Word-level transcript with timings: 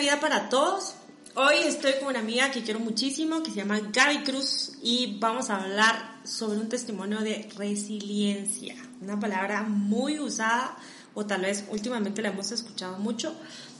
Vida 0.00 0.20
para 0.20 0.50
todos. 0.50 0.94
Hoy 1.36 1.54
estoy 1.64 1.94
con 1.94 2.08
una 2.08 2.18
amiga 2.18 2.50
que 2.50 2.62
quiero 2.62 2.80
muchísimo, 2.80 3.42
que 3.42 3.50
se 3.50 3.56
llama 3.56 3.80
Gaby 3.80 4.24
Cruz, 4.24 4.72
y 4.82 5.16
vamos 5.18 5.48
a 5.48 5.62
hablar 5.62 6.20
sobre 6.22 6.58
un 6.58 6.68
testimonio 6.68 7.20
de 7.20 7.48
resiliencia. 7.56 8.74
Una 9.00 9.18
palabra 9.18 9.62
muy 9.62 10.18
usada, 10.18 10.76
o 11.14 11.24
tal 11.24 11.42
vez 11.42 11.64
últimamente 11.70 12.20
la 12.20 12.28
hemos 12.28 12.52
escuchado 12.52 12.98
mucho, 12.98 13.34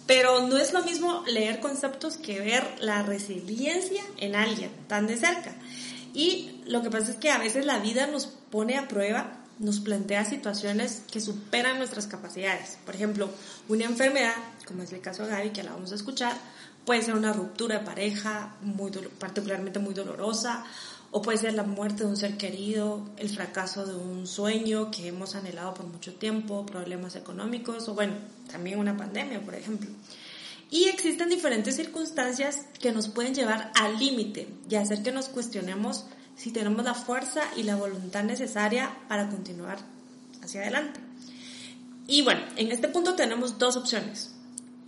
pero 0.06 0.47
no 0.47 0.56
es 0.56 0.73
lo 0.73 0.83
mismo 0.84 1.23
leer 1.27 1.61
conceptos 1.61 2.17
que 2.17 2.41
ver 2.41 2.64
la 2.80 3.03
resiliencia 3.03 4.03
en 4.17 4.37
alguien 4.37 4.70
tan 4.89 5.06
de 5.06 5.19
cerca. 5.19 5.55
Y 6.14 6.62
lo 6.64 6.83
que 6.83 6.91
pasa 6.91 7.11
es 7.11 7.17
que 7.19 7.30
a 7.30 7.39
veces 7.39 7.67
la 7.67 7.78
vida 7.78 8.06
nos 8.06 8.25
pone 8.27 8.78
a 8.78 8.89
prueba 8.89 9.45
nos 9.58 9.80
plantea 9.80 10.24
situaciones 10.24 11.02
que 11.10 11.20
superan 11.20 11.78
nuestras 11.78 12.06
capacidades. 12.06 12.78
Por 12.84 12.94
ejemplo, 12.94 13.30
una 13.68 13.84
enfermedad, 13.84 14.34
como 14.66 14.82
es 14.82 14.92
el 14.92 15.00
caso 15.00 15.24
de 15.24 15.30
Gaby, 15.30 15.50
que 15.50 15.62
la 15.62 15.72
vamos 15.72 15.92
a 15.92 15.94
escuchar, 15.94 16.36
puede 16.84 17.02
ser 17.02 17.14
una 17.14 17.32
ruptura 17.32 17.78
de 17.78 17.84
pareja, 17.84 18.56
muy 18.62 18.90
particularmente 19.18 19.78
muy 19.78 19.94
dolorosa, 19.94 20.64
o 21.10 21.22
puede 21.22 21.38
ser 21.38 21.54
la 21.54 21.62
muerte 21.62 22.04
de 22.04 22.10
un 22.10 22.16
ser 22.16 22.36
querido, 22.36 23.08
el 23.16 23.30
fracaso 23.30 23.86
de 23.86 23.94
un 23.94 24.27
sueño 24.27 24.90
que 24.90 25.08
hemos 25.08 25.34
anhelado 25.34 25.72
por 25.74 25.86
mucho 25.86 26.14
tiempo, 26.14 26.66
problemas 26.66 27.16
económicos, 27.16 27.88
o 27.88 27.94
bueno, 27.94 28.14
también 28.50 28.78
una 28.78 28.96
pandemia, 28.96 29.40
por 29.40 29.54
ejemplo. 29.54 29.88
Y 30.70 30.84
existen 30.84 31.28
diferentes 31.28 31.77
circunstancias 31.77 32.66
que 32.80 32.92
nos 32.92 33.08
pueden 33.08 33.34
llevar 33.34 33.70
al 33.77 33.98
límite 33.98 34.48
y 34.68 34.74
hacer 34.74 35.02
que 35.02 35.12
nos 35.12 35.28
cuestionemos 35.28 36.04
si 36.37 36.51
tenemos 36.51 36.84
la 36.84 36.95
fuerza 36.95 37.42
y 37.56 37.62
la 37.62 37.77
voluntad 37.77 38.23
necesaria 38.23 38.97
para 39.09 39.29
continuar 39.29 39.79
hacia 40.42 40.61
adelante. 40.62 41.01
Y 42.06 42.23
bueno, 42.23 42.42
en 42.56 42.70
este 42.70 42.89
punto 42.89 43.15
tenemos 43.15 43.59
dos 43.59 43.77
opciones. 43.77 44.33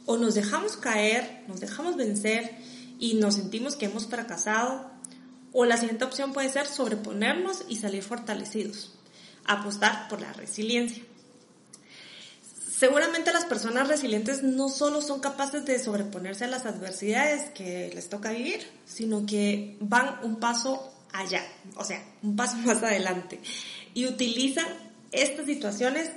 O 0.06 0.16
nos 0.16 0.34
dejamos 0.34 0.76
caer, 0.76 1.44
nos 1.48 1.60
dejamos 1.60 1.96
vencer 1.96 2.56
y 2.98 3.14
nos 3.14 3.34
sentimos 3.34 3.76
que 3.76 3.86
hemos 3.86 4.06
fracasado, 4.06 4.90
o 5.52 5.64
la 5.64 5.76
siguiente 5.76 6.04
opción 6.04 6.32
puede 6.32 6.48
ser 6.50 6.66
sobreponernos 6.66 7.64
y 7.68 7.76
salir 7.76 8.02
fortalecidos, 8.02 8.92
apostar 9.44 10.08
por 10.08 10.20
la 10.20 10.32
resiliencia. 10.32 11.02
Seguramente 12.70 13.32
las 13.32 13.44
personas 13.44 13.88
resilientes 13.88 14.42
no 14.44 14.68
solo 14.68 15.02
son 15.02 15.20
capaces 15.20 15.64
de 15.64 15.82
sobreponerse 15.82 16.44
a 16.44 16.48
las 16.48 16.64
adversidades 16.64 17.50
que 17.50 17.90
les 17.92 18.08
toca 18.08 18.30
vivir, 18.30 18.60
sino 18.84 19.26
que 19.26 19.76
van 19.80 20.20
un 20.22 20.36
paso 20.36 20.92
allá, 21.12 21.46
o 21.76 21.84
sea, 21.84 22.02
un 22.22 22.36
paso 22.36 22.56
más 22.64 22.82
adelante. 22.82 23.40
Y 23.94 24.06
utilizan 24.06 24.66
estas 25.12 25.46
situaciones 25.46 26.10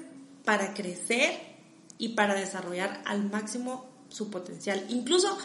para 0.43 0.73
crecer 0.73 1.51
y 1.97 2.09
para 2.09 2.33
desarrollar 2.33 3.01
al 3.05 3.29
máximo 3.29 3.85
su 4.09 4.29
potencial. 4.29 4.85
Incluso 4.89 5.37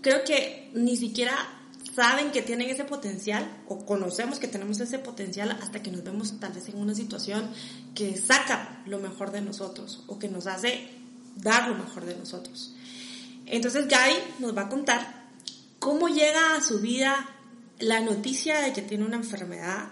creo 0.00 0.24
que 0.24 0.70
ni 0.74 0.96
siquiera 0.96 1.34
saben 1.94 2.32
que 2.32 2.42
tienen 2.42 2.70
ese 2.70 2.84
potencial 2.84 3.62
o 3.68 3.84
conocemos 3.84 4.38
que 4.38 4.48
tenemos 4.48 4.80
ese 4.80 4.98
potencial 4.98 5.50
hasta 5.62 5.82
que 5.82 5.90
nos 5.90 6.02
vemos 6.02 6.40
tal 6.40 6.52
vez 6.52 6.68
en 6.68 6.78
una 6.78 6.94
situación 6.94 7.48
que 7.94 8.16
saca 8.16 8.82
lo 8.86 8.98
mejor 8.98 9.30
de 9.30 9.40
nosotros 9.40 10.02
o 10.06 10.18
que 10.18 10.28
nos 10.28 10.46
hace 10.46 10.88
dar 11.36 11.68
lo 11.68 11.76
mejor 11.76 12.04
de 12.04 12.16
nosotros. 12.16 12.74
Entonces 13.46 13.86
Gaby 13.86 14.14
nos 14.40 14.56
va 14.56 14.62
a 14.62 14.68
contar 14.68 15.24
cómo 15.78 16.08
llega 16.08 16.56
a 16.56 16.62
su 16.62 16.80
vida 16.80 17.33
la 17.78 18.00
noticia 18.00 18.60
de 18.60 18.72
que 18.72 18.82
tiene 18.82 19.04
una 19.04 19.16
enfermedad 19.16 19.88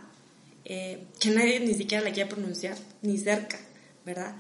eh, 0.65 1.05
que 1.19 1.31
nadie 1.31 1.61
ni 1.61 1.75
siquiera 1.75 2.05
la 2.05 2.13
quiere 2.13 2.31
pronunciar, 2.31 2.77
ni 3.03 3.19
cerca, 3.19 3.59
¿verdad? 4.07 4.37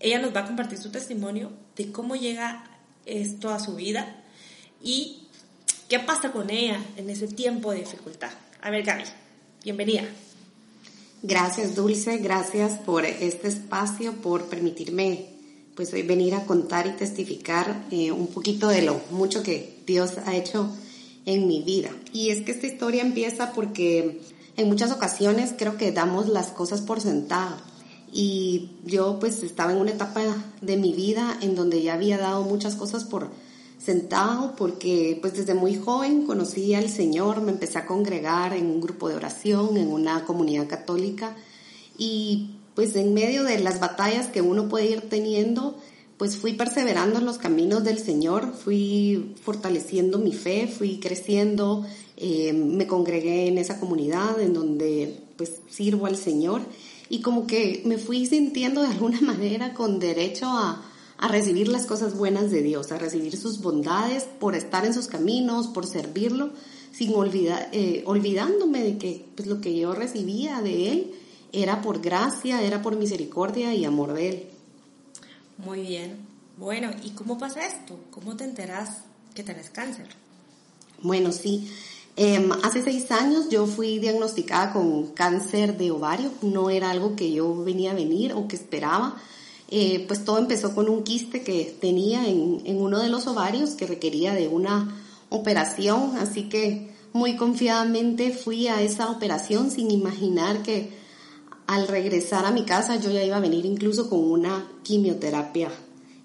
Ella 0.00 0.18
nos 0.18 0.34
va 0.34 0.40
a 0.40 0.46
compartir 0.46 0.78
su 0.78 0.90
testimonio 0.90 1.52
de 1.76 1.92
cómo 1.92 2.16
llega 2.16 2.64
esto 3.04 3.50
a 3.50 3.60
su 3.60 3.74
vida 3.74 4.22
y 4.82 5.26
qué 5.88 5.98
pasa 5.98 6.32
con 6.32 6.50
ella 6.50 6.80
en 6.96 7.10
ese 7.10 7.28
tiempo 7.28 7.72
de 7.72 7.80
dificultad. 7.80 8.30
A 8.62 8.70
ver, 8.70 8.82
Gaby, 8.84 9.04
bienvenida. 9.64 10.04
Gracias, 11.22 11.74
Dulce, 11.74 12.18
gracias 12.18 12.78
por 12.78 13.04
este 13.04 13.48
espacio, 13.48 14.12
por 14.14 14.48
permitirme 14.48 15.26
pues 15.74 15.92
venir 15.92 16.34
a 16.34 16.44
contar 16.44 16.86
y 16.86 16.92
testificar 16.92 17.84
eh, 17.90 18.10
un 18.10 18.28
poquito 18.28 18.68
de 18.68 18.82
lo 18.82 19.00
mucho 19.10 19.42
que 19.42 19.78
Dios 19.86 20.14
ha 20.26 20.34
hecho 20.34 20.74
en 21.28 21.46
mi 21.46 21.60
vida. 21.60 21.90
Y 22.10 22.30
es 22.30 22.42
que 22.42 22.52
esta 22.52 22.66
historia 22.66 23.02
empieza 23.02 23.52
porque 23.52 24.22
en 24.56 24.66
muchas 24.66 24.90
ocasiones 24.90 25.52
creo 25.56 25.76
que 25.76 25.92
damos 25.92 26.26
las 26.26 26.48
cosas 26.48 26.80
por 26.80 27.02
sentado. 27.02 27.56
Y 28.10 28.70
yo 28.86 29.18
pues 29.20 29.42
estaba 29.42 29.72
en 29.72 29.78
una 29.78 29.90
etapa 29.90 30.22
de 30.62 30.76
mi 30.78 30.94
vida 30.94 31.38
en 31.42 31.54
donde 31.54 31.82
ya 31.82 31.94
había 31.94 32.16
dado 32.16 32.44
muchas 32.44 32.76
cosas 32.76 33.04
por 33.04 33.28
sentado 33.78 34.56
porque 34.56 35.18
pues 35.20 35.34
desde 35.34 35.52
muy 35.52 35.76
joven 35.76 36.24
conocí 36.24 36.74
al 36.74 36.88
Señor, 36.88 37.42
me 37.42 37.52
empecé 37.52 37.76
a 37.76 37.86
congregar 37.86 38.54
en 38.54 38.66
un 38.66 38.80
grupo 38.80 39.10
de 39.10 39.16
oración, 39.16 39.76
en 39.76 39.88
una 39.88 40.24
comunidad 40.24 40.66
católica 40.66 41.36
y 41.98 42.54
pues 42.74 42.96
en 42.96 43.12
medio 43.12 43.44
de 43.44 43.58
las 43.58 43.80
batallas 43.80 44.28
que 44.28 44.40
uno 44.40 44.70
puede 44.70 44.86
ir 44.86 45.02
teniendo, 45.02 45.76
pues 46.18 46.36
fui 46.36 46.54
perseverando 46.54 47.20
en 47.20 47.24
los 47.24 47.38
caminos 47.38 47.84
del 47.84 47.98
Señor, 47.98 48.52
fui 48.52 49.34
fortaleciendo 49.40 50.18
mi 50.18 50.32
fe, 50.32 50.66
fui 50.66 50.98
creciendo, 50.98 51.86
eh, 52.16 52.52
me 52.52 52.88
congregué 52.88 53.46
en 53.46 53.56
esa 53.56 53.78
comunidad 53.78 54.40
en 54.40 54.52
donde 54.52 55.20
pues 55.36 55.60
sirvo 55.70 56.06
al 56.06 56.16
Señor 56.16 56.62
y 57.08 57.20
como 57.20 57.46
que 57.46 57.82
me 57.84 57.98
fui 57.98 58.26
sintiendo 58.26 58.82
de 58.82 58.88
alguna 58.88 59.20
manera 59.22 59.72
con 59.74 60.00
derecho 60.00 60.46
a, 60.46 60.84
recibir 61.20 61.66
las 61.66 61.84
cosas 61.86 62.16
buenas 62.16 62.52
de 62.52 62.62
Dios, 62.62 62.92
a 62.92 62.98
recibir 62.98 63.36
sus 63.36 63.60
bondades 63.60 64.22
por 64.38 64.54
estar 64.54 64.86
en 64.86 64.94
sus 64.94 65.08
caminos, 65.08 65.66
por 65.66 65.84
servirlo, 65.84 66.50
sin 66.92 67.12
olvidar, 67.12 67.68
eh, 67.72 68.04
olvidándome 68.06 68.84
de 68.84 68.98
que 68.98 69.26
pues, 69.34 69.48
lo 69.48 69.60
que 69.60 69.76
yo 69.76 69.94
recibía 69.94 70.62
de 70.62 70.92
Él 70.92 71.10
era 71.52 71.82
por 71.82 72.00
gracia, 72.00 72.62
era 72.62 72.82
por 72.82 72.94
misericordia 72.94 73.74
y 73.74 73.84
amor 73.84 74.12
de 74.12 74.28
Él. 74.28 74.46
Muy 75.58 75.82
bien. 75.82 76.16
Bueno, 76.56 76.90
¿y 77.04 77.10
cómo 77.10 77.38
pasa 77.38 77.66
esto? 77.66 77.98
¿Cómo 78.10 78.36
te 78.36 78.44
enteras 78.44 79.02
que 79.34 79.42
tenés 79.42 79.70
cáncer? 79.70 80.06
Bueno, 81.02 81.32
sí. 81.32 81.70
Em, 82.16 82.50
hace 82.64 82.82
seis 82.82 83.10
años 83.12 83.48
yo 83.48 83.66
fui 83.66 83.98
diagnosticada 83.98 84.72
con 84.72 85.08
cáncer 85.08 85.76
de 85.76 85.90
ovario. 85.90 86.30
No 86.42 86.70
era 86.70 86.90
algo 86.90 87.14
que 87.14 87.32
yo 87.32 87.62
venía 87.62 87.92
a 87.92 87.94
venir 87.94 88.32
o 88.32 88.48
que 88.48 88.56
esperaba. 88.56 89.16
Eh, 89.70 90.04
pues 90.08 90.24
todo 90.24 90.38
empezó 90.38 90.74
con 90.74 90.88
un 90.88 91.02
quiste 91.02 91.42
que 91.42 91.76
tenía 91.80 92.26
en, 92.26 92.62
en 92.64 92.80
uno 92.80 93.00
de 93.00 93.08
los 93.08 93.26
ovarios 93.26 93.70
que 93.70 93.86
requería 93.86 94.34
de 94.34 94.48
una 94.48 94.96
operación. 95.28 96.16
Así 96.18 96.48
que 96.48 96.92
muy 97.12 97.36
confiadamente 97.36 98.32
fui 98.32 98.68
a 98.68 98.82
esa 98.82 99.10
operación 99.10 99.70
sin 99.70 99.90
imaginar 99.90 100.62
que 100.62 100.96
al 101.68 101.86
regresar 101.86 102.46
a 102.46 102.50
mi 102.50 102.64
casa 102.64 102.96
yo 102.96 103.10
ya 103.10 103.22
iba 103.22 103.36
a 103.36 103.40
venir 103.40 103.66
incluso 103.66 104.08
con 104.08 104.20
una 104.20 104.66
quimioterapia 104.82 105.70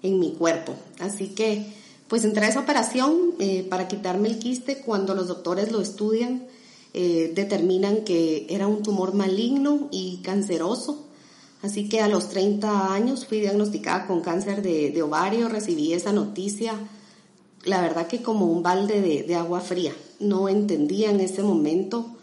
en 0.02 0.18
mi 0.18 0.32
cuerpo. 0.32 0.74
Así 0.98 1.28
que 1.28 1.66
pues 2.08 2.24
entré 2.24 2.46
a 2.46 2.48
esa 2.48 2.60
operación 2.60 3.34
eh, 3.38 3.62
para 3.68 3.86
quitarme 3.86 4.28
el 4.28 4.38
quiste. 4.38 4.78
Cuando 4.78 5.14
los 5.14 5.28
doctores 5.28 5.70
lo 5.70 5.82
estudian, 5.82 6.46
eh, 6.94 7.30
determinan 7.34 8.04
que 8.04 8.46
era 8.48 8.66
un 8.66 8.82
tumor 8.82 9.12
maligno 9.12 9.88
y 9.90 10.22
canceroso. 10.22 11.04
Así 11.60 11.90
que 11.90 12.00
a 12.00 12.08
los 12.08 12.30
30 12.30 12.94
años 12.94 13.26
fui 13.26 13.40
diagnosticada 13.40 14.06
con 14.06 14.22
cáncer 14.22 14.62
de, 14.62 15.02
ovario, 15.02 15.50
recibí 15.50 15.92
esa 15.92 16.12
noticia, 16.12 16.74
la 17.64 17.82
verdad 17.82 18.06
que 18.06 18.22
como 18.22 18.46
un 18.46 18.62
balde 18.62 19.02
de, 19.02 19.22
de 19.24 19.34
agua 19.34 19.60
fría. 19.60 19.92
No 20.20 20.48
entendía 20.48 21.10
en 21.10 21.20
ese 21.20 21.42
momento 21.42 22.14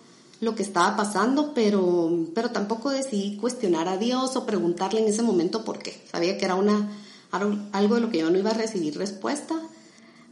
lo 0.41 0.55
que 0.55 0.63
estaba 0.63 0.97
pasando, 0.97 1.53
pero, 1.53 2.27
pero 2.35 2.49
tampoco 2.49 2.89
decidí 2.89 3.38
cuestionar 3.38 3.88
a 3.88 3.97
Dios 3.97 4.35
o 4.35 4.45
preguntarle 4.45 4.99
en 4.99 5.07
ese 5.07 5.21
momento 5.21 5.63
por 5.63 5.79
qué. 5.79 6.01
Sabía 6.11 6.38
que 6.38 6.45
era 6.45 6.55
una, 6.55 6.89
algo 7.31 7.95
de 7.95 8.01
lo 8.01 8.09
que 8.09 8.17
yo 8.17 8.29
no 8.29 8.38
iba 8.38 8.49
a 8.49 8.55
recibir 8.55 8.97
respuesta. 8.97 9.55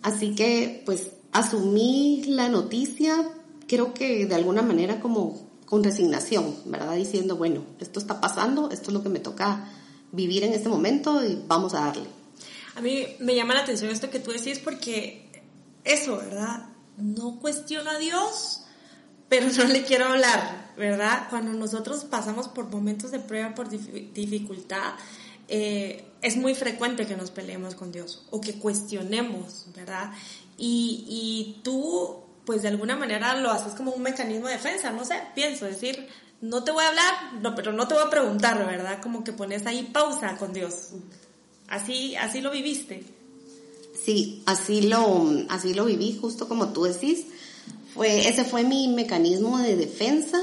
Así 0.01 0.33
que 0.33 0.81
pues 0.85 1.11
asumí 1.31 2.23
la 2.27 2.49
noticia 2.49 3.29
creo 3.67 3.93
que 3.93 4.25
de 4.25 4.35
alguna 4.35 4.63
manera 4.63 4.99
como 4.99 5.47
con 5.65 5.83
resignación, 5.83 6.55
¿verdad? 6.65 6.95
Diciendo, 6.95 7.37
bueno, 7.37 7.63
esto 7.79 7.99
está 7.99 8.19
pasando, 8.19 8.71
esto 8.71 8.89
es 8.89 8.93
lo 8.93 9.03
que 9.03 9.09
me 9.09 9.19
toca 9.19 9.69
vivir 10.11 10.43
en 10.43 10.53
este 10.53 10.67
momento 10.67 11.23
y 11.23 11.39
vamos 11.47 11.75
a 11.75 11.81
darle. 11.81 12.07
A 12.75 12.81
mí 12.81 13.05
me 13.19 13.35
llama 13.35 13.53
la 13.53 13.61
atención 13.61 13.91
esto 13.91 14.09
que 14.09 14.19
tú 14.19 14.31
decís 14.31 14.57
porque 14.57 15.29
eso, 15.83 16.17
¿verdad? 16.17 16.69
No 16.97 17.39
cuestiona 17.39 17.91
a 17.91 17.99
Dios, 17.99 18.63
pero 19.29 19.47
no 19.57 19.63
le 19.65 19.83
quiero 19.83 20.05
hablar, 20.05 20.73
¿verdad? 20.77 21.27
Cuando 21.29 21.53
nosotros 21.53 22.03
pasamos 22.03 22.47
por 22.47 22.69
momentos 22.69 23.11
de 23.11 23.19
prueba, 23.19 23.55
por 23.55 23.69
dificultad, 23.69 24.93
eh, 25.47 26.05
es 26.21 26.35
muy 26.35 26.55
frecuente 26.55 27.07
que 27.07 27.15
nos 27.15 27.31
peleemos 27.31 27.75
con 27.75 27.91
Dios 27.91 28.25
o 28.31 28.41
que 28.41 28.55
cuestionemos, 28.55 29.67
¿verdad? 29.75 30.11
Y, 30.57 31.05
y 31.07 31.61
tú 31.63 32.23
pues 32.49 32.63
de 32.63 32.69
alguna 32.69 32.95
manera 32.95 33.39
lo 33.39 33.51
haces 33.51 33.75
como 33.75 33.91
un 33.91 34.01
mecanismo 34.01 34.47
de 34.47 34.53
defensa, 34.53 34.89
no 34.89 35.05
sé, 35.05 35.21
pienso, 35.35 35.65
decir, 35.65 36.07
no 36.41 36.63
te 36.63 36.71
voy 36.71 36.83
a 36.83 36.87
hablar, 36.87 37.33
no, 37.43 37.53
pero 37.53 37.73
no 37.73 37.87
te 37.87 37.93
voy 37.93 38.01
a 38.03 38.09
preguntar, 38.09 38.65
¿verdad? 38.65 38.99
Como 39.03 39.23
que 39.23 39.33
pones 39.33 39.67
ahí 39.67 39.87
pausa 39.93 40.35
con 40.37 40.51
Dios. 40.51 40.89
Así, 41.67 42.15
así 42.15 42.41
lo 42.41 42.49
viviste. 42.49 43.03
Sí, 44.03 44.41
así 44.47 44.81
lo, 44.81 45.29
así 45.49 45.75
lo 45.75 45.85
viví, 45.85 46.17
justo 46.19 46.47
como 46.47 46.73
tú 46.73 46.85
decís. 46.85 47.27
Fue, 47.93 48.27
ese 48.27 48.43
fue 48.43 48.63
mi 48.63 48.87
mecanismo 48.87 49.57
de 49.57 49.75
defensa. 49.75 50.39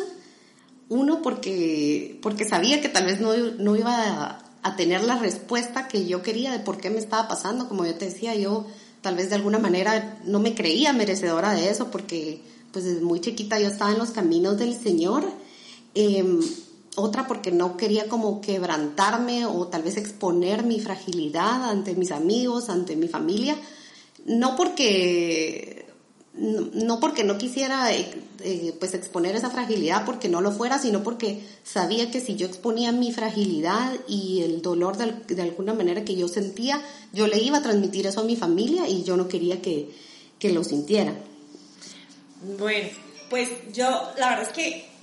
Uno, 0.88 1.22
porque, 1.22 2.18
porque 2.22 2.44
sabía 2.44 2.80
que 2.80 2.88
tal 2.88 3.06
vez 3.06 3.20
no, 3.20 3.34
no 3.34 3.76
iba 3.76 4.38
a, 4.62 4.76
tener 4.76 5.04
la 5.04 5.16
respuesta 5.16 5.86
que 5.86 6.06
yo 6.06 6.22
quería 6.22 6.50
de 6.50 6.58
por 6.58 6.78
qué 6.78 6.90
me 6.90 6.98
estaba 6.98 7.28
pasando. 7.28 7.68
Como 7.68 7.86
yo 7.86 7.94
te 7.94 8.06
decía, 8.06 8.34
yo 8.34 8.66
tal 9.00 9.14
vez 9.14 9.30
de 9.30 9.36
alguna 9.36 9.58
manera 9.58 10.18
no 10.24 10.40
me 10.40 10.54
creía 10.54 10.92
merecedora 10.92 11.52
de 11.52 11.70
eso 11.70 11.90
porque 11.90 12.40
pues 12.72 12.84
desde 12.84 13.00
muy 13.00 13.20
chiquita 13.20 13.60
yo 13.60 13.68
estaba 13.68 13.92
en 13.92 13.98
los 13.98 14.10
caminos 14.10 14.58
del 14.58 14.74
Señor. 14.74 15.24
Em, 15.94 16.40
otra 16.96 17.26
porque 17.26 17.52
no 17.52 17.76
quería 17.76 18.08
como 18.08 18.40
quebrantarme 18.40 19.46
o 19.46 19.68
tal 19.68 19.82
vez 19.82 19.96
exponer 19.96 20.64
mi 20.64 20.80
fragilidad 20.80 21.70
ante 21.70 21.94
mis 21.94 22.10
amigos, 22.10 22.68
ante 22.68 22.96
mi 22.96 23.06
familia. 23.06 23.56
No 24.24 24.56
porque 24.56 25.85
no, 26.38 27.00
porque 27.00 27.24
no 27.24 27.38
quisiera 27.38 27.92
eh, 27.94 28.06
eh, 28.42 28.74
pues 28.78 28.94
exponer 28.94 29.34
esa 29.36 29.50
fragilidad 29.50 30.04
porque 30.04 30.28
no 30.28 30.40
lo 30.40 30.52
fuera, 30.52 30.78
sino 30.78 31.02
porque 31.02 31.42
sabía 31.64 32.10
que 32.10 32.20
si 32.20 32.36
yo 32.36 32.46
exponía 32.46 32.92
mi 32.92 33.12
fragilidad 33.12 33.94
y 34.06 34.42
el 34.42 34.62
dolor 34.62 34.96
de, 34.96 35.12
de, 35.34 35.42
alguna 35.42 35.72
manera 35.72 36.04
que 36.04 36.16
yo 36.16 36.28
sentía, 36.28 36.82
yo 37.12 37.26
le 37.26 37.38
iba 37.38 37.58
a 37.58 37.62
transmitir 37.62 38.06
eso 38.06 38.20
a 38.20 38.24
mi 38.24 38.36
familia 38.36 38.88
y 38.88 39.02
yo 39.04 39.16
no 39.16 39.28
quería 39.28 39.62
que, 39.62 39.90
que 40.38 40.52
lo 40.52 40.62
sintiera. 40.62 41.14
Bueno, 42.58 42.88
pues 43.30 43.48
yo 43.72 43.84
la 44.18 44.30
verdad 44.30 44.42
es 44.42 44.52
que 44.52 44.95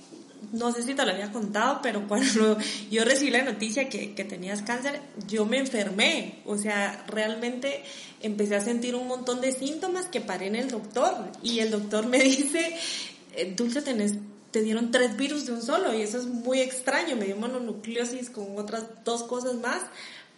no 0.54 0.72
sé 0.72 0.82
si 0.82 0.94
te 0.94 1.04
lo 1.04 1.12
había 1.12 1.32
contado, 1.32 1.80
pero 1.82 2.06
cuando 2.08 2.56
yo 2.90 3.04
recibí 3.04 3.30
la 3.30 3.42
noticia 3.42 3.88
que, 3.88 4.14
que, 4.14 4.24
tenías 4.24 4.62
cáncer, 4.62 5.00
yo 5.26 5.44
me 5.44 5.58
enfermé. 5.58 6.40
O 6.46 6.56
sea, 6.56 7.04
realmente 7.08 7.82
empecé 8.20 8.56
a 8.56 8.60
sentir 8.60 8.94
un 8.94 9.06
montón 9.06 9.40
de 9.40 9.52
síntomas 9.52 10.06
que 10.06 10.20
paré 10.20 10.46
en 10.46 10.56
el 10.56 10.70
doctor. 10.70 11.30
Y 11.42 11.60
el 11.60 11.70
doctor 11.70 12.06
me 12.06 12.18
dice, 12.22 12.76
eh, 13.36 13.52
Dulce, 13.56 13.82
tenés, 13.82 14.14
te 14.50 14.62
dieron 14.62 14.90
tres 14.90 15.16
virus 15.16 15.46
de 15.46 15.52
un 15.52 15.62
solo. 15.62 15.92
Y 15.92 16.02
eso 16.02 16.18
es 16.18 16.26
muy 16.26 16.60
extraño. 16.60 17.16
Me 17.16 17.26
dio 17.26 17.36
mononucleosis 17.36 18.30
con 18.30 18.56
otras 18.56 18.84
dos 19.04 19.24
cosas 19.24 19.54
más. 19.54 19.82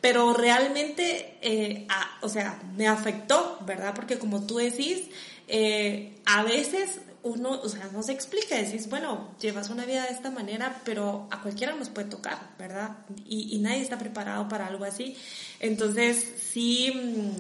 Pero 0.01 0.35
realmente, 0.35 1.37
eh, 1.41 1.87
o 2.21 2.29
sea, 2.29 2.61
me 2.77 2.87
afectó, 2.87 3.59
¿verdad? 3.67 3.95
Porque 3.95 4.19
como 4.19 4.47
tú 4.47 4.59
decís, 4.59 5.03
eh, 5.49 6.13
a 6.27 6.43
veces 6.43 7.01
uno, 7.27 7.61
o 7.61 7.69
sea, 7.69 7.91
no 7.93 8.03
se 8.05 8.13
explica, 8.13 8.55
decís, 8.55 8.89
bueno, 8.89 9.31
llevas 9.41 9.69
una 9.69 9.85
vida 9.85 10.05
de 10.05 10.13
esta 10.13 10.31
manera, 10.31 10.81
pero 10.85 11.27
a 11.33 11.43
cualquiera 11.43 11.75
nos 11.75 11.89
puede 11.89 12.09
tocar, 12.09 12.39
¿verdad? 12.57 12.99
Y, 13.27 13.59
nadie 13.59 13.83
está 13.83 13.99
preparado 13.99 14.49
para 14.49 14.69
algo 14.69 14.85
así. 14.85 15.17
Entonces, 15.59 16.25
sí, 16.53 16.93
mm, 16.95 17.31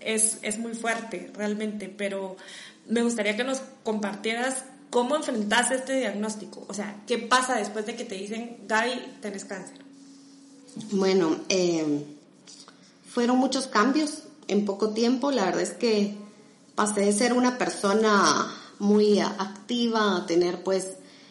es, 0.00 0.38
es 0.42 0.58
muy 0.58 0.74
fuerte, 0.74 1.30
realmente, 1.34 1.88
pero 1.88 2.36
me 2.86 3.02
gustaría 3.02 3.34
que 3.34 3.44
nos 3.44 3.62
compartieras 3.82 4.64
cómo 4.90 5.16
enfrentas 5.16 5.70
este 5.70 5.98
diagnóstico. 5.98 6.66
O 6.68 6.74
sea, 6.74 7.02
¿qué 7.06 7.16
pasa 7.16 7.56
después 7.56 7.86
de 7.86 7.96
que 7.96 8.04
te 8.04 8.16
dicen, 8.16 8.58
Gaby, 8.68 9.16
tenés 9.22 9.46
cáncer? 9.46 9.78
Bueno, 10.92 11.38
eh, 11.48 12.04
fueron 13.08 13.38
muchos 13.38 13.68
cambios 13.68 14.24
en 14.48 14.66
poco 14.66 14.90
tiempo. 14.90 15.30
La 15.30 15.46
verdad 15.46 15.62
es 15.62 15.72
que 15.72 16.14
pasé 16.74 17.00
de 17.00 17.12
ser 17.12 17.32
una 17.32 17.56
persona 17.56 18.54
muy 18.80 19.20
activa, 19.20 20.24
tener 20.26 20.64
pues 20.64 20.88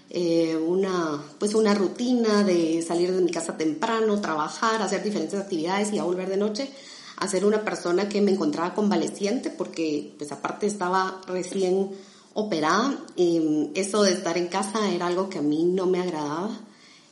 eh, 0.10 0.56
una, 0.56 1.22
pues 1.40 1.54
una 1.56 1.74
rutina 1.74 2.44
de 2.44 2.82
salir 2.82 3.12
de 3.12 3.22
mi 3.22 3.32
casa 3.32 3.58
temprano, 3.58 4.22
trabajar, 4.22 4.82
hacer 4.82 5.04
diferentes 5.04 5.40
actividades 5.40 5.92
y 5.92 6.00
a 6.00 6.04
volver 6.04 6.30
de 6.30 6.38
noche, 6.38 6.70
a 7.18 7.28
ser 7.28 7.46
una 7.46 7.66
persona 7.66 8.08
que 8.08 8.22
me 8.22 8.32
encontraba 8.32 8.74
convaleciente 8.74 9.50
porque 9.50 10.14
pues 10.18 10.32
aparte 10.32 10.68
estaba 10.68 11.22
recién 11.28 11.92
operada. 12.34 13.04
Eh, 13.18 13.72
eso 13.76 14.04
de 14.04 14.14
estar 14.14 14.38
en 14.38 14.48
casa 14.48 14.90
era 14.92 15.08
algo 15.08 15.30
que 15.30 15.40
a 15.40 15.44
mí 15.44 15.66
no 15.66 15.86
me 15.86 16.00
agradaba. 16.00 16.58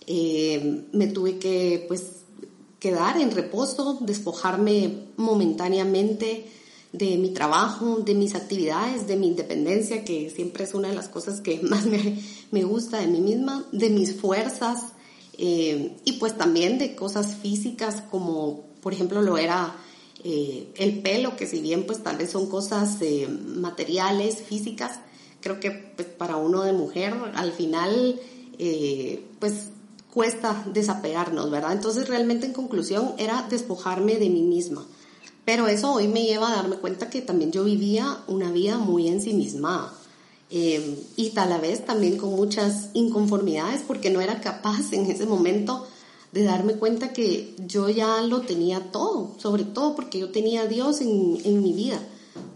Eh, 0.06 0.86
me 0.94 1.08
tuve 1.08 1.40
que 1.40 1.84
pues 1.88 2.04
quedar 2.80 3.20
en 3.20 3.32
reposo, 3.32 3.98
despojarme 4.02 5.08
momentáneamente 5.18 6.46
de 6.94 7.18
mi 7.18 7.30
trabajo, 7.32 7.98
de 7.98 8.16
mis 8.16 8.36
actividades, 8.36 9.08
de 9.08 9.18
mi 9.18 9.28
independencia, 9.28 10.06
que 10.06 10.30
siempre 10.30 10.64
es 10.64 10.74
una 10.74 10.90
de 10.90 10.96
las 10.96 11.10
cosas 11.10 11.42
que 11.42 11.60
más 11.62 11.86
me, 11.86 12.20
me 12.52 12.64
gusta 12.64 13.00
de 13.00 13.08
mí 13.08 13.20
misma, 13.20 13.66
de 13.72 13.90
mis 13.90 14.16
fuerzas 14.16 14.94
eh, 15.38 15.96
y 16.04 16.14
pues 16.14 16.36
también 16.36 16.80
de 16.80 16.96
cosas 16.96 17.36
físicas 17.36 18.02
como 18.10 18.66
por 18.82 18.94
ejemplo 18.94 19.22
lo 19.22 19.38
era 19.38 19.76
eh, 20.24 20.74
el 20.76 21.00
pelo, 21.02 21.36
que 21.36 21.46
si 21.46 21.62
bien 21.62 21.86
pues 21.86 22.02
tal 22.02 22.18
vez 22.18 22.32
son 22.32 22.50
cosas 22.50 22.98
eh, 23.02 23.28
materiales, 23.28 24.42
físicas, 24.42 25.00
creo 25.42 25.60
que 25.60 25.70
pues, 25.70 26.08
para 26.08 26.38
uno 26.38 26.64
de 26.64 26.74
mujer 26.74 27.14
al 27.36 27.52
final 27.52 28.20
pues 29.40 29.70
cuesta 30.12 30.66
desapegarnos, 30.74 31.52
¿verdad? 31.52 31.74
Entonces 31.74 32.08
realmente 32.08 32.48
en 32.48 32.54
conclusión 32.54 33.14
era 33.20 33.46
despojarme 33.48 34.16
de 34.16 34.32
mí 34.32 34.42
misma 34.42 34.88
pero 35.48 35.70
eso 35.70 35.94
hoy 35.94 36.10
me 36.10 36.24
lleva 36.24 36.52
a 36.52 36.56
darme 36.58 36.76
cuenta 36.76 37.10
que 37.10 37.22
también 37.22 37.54
yo 37.54 37.64
vivía 37.64 38.18
una 38.28 38.52
vida 38.52 38.78
muy 38.78 39.08
ensimismada. 39.08 39.94
Eh, 40.50 41.06
y 41.16 41.30
tal 41.30 41.58
vez 41.62 41.86
también 41.86 42.18
con 42.18 42.32
muchas 42.32 42.90
inconformidades 42.92 43.82
porque 43.88 44.10
no 44.10 44.20
era 44.20 44.42
capaz 44.42 44.92
en 44.92 45.10
ese 45.10 45.26
momento 45.26 45.88
de 46.34 46.44
darme 46.44 46.74
cuenta 46.74 47.14
que 47.14 47.56
yo 47.66 47.88
ya 47.88 48.22
lo 48.24 48.42
tenía 48.42 48.92
todo, 48.92 49.36
sobre 49.38 49.64
todo 49.64 49.96
porque 49.96 50.20
yo 50.20 50.32
tenía 50.32 50.64
a 50.64 50.68
Dios 50.68 51.00
en, 51.00 51.40
en 51.46 51.64
mi 51.64 51.72
vida. 51.72 52.02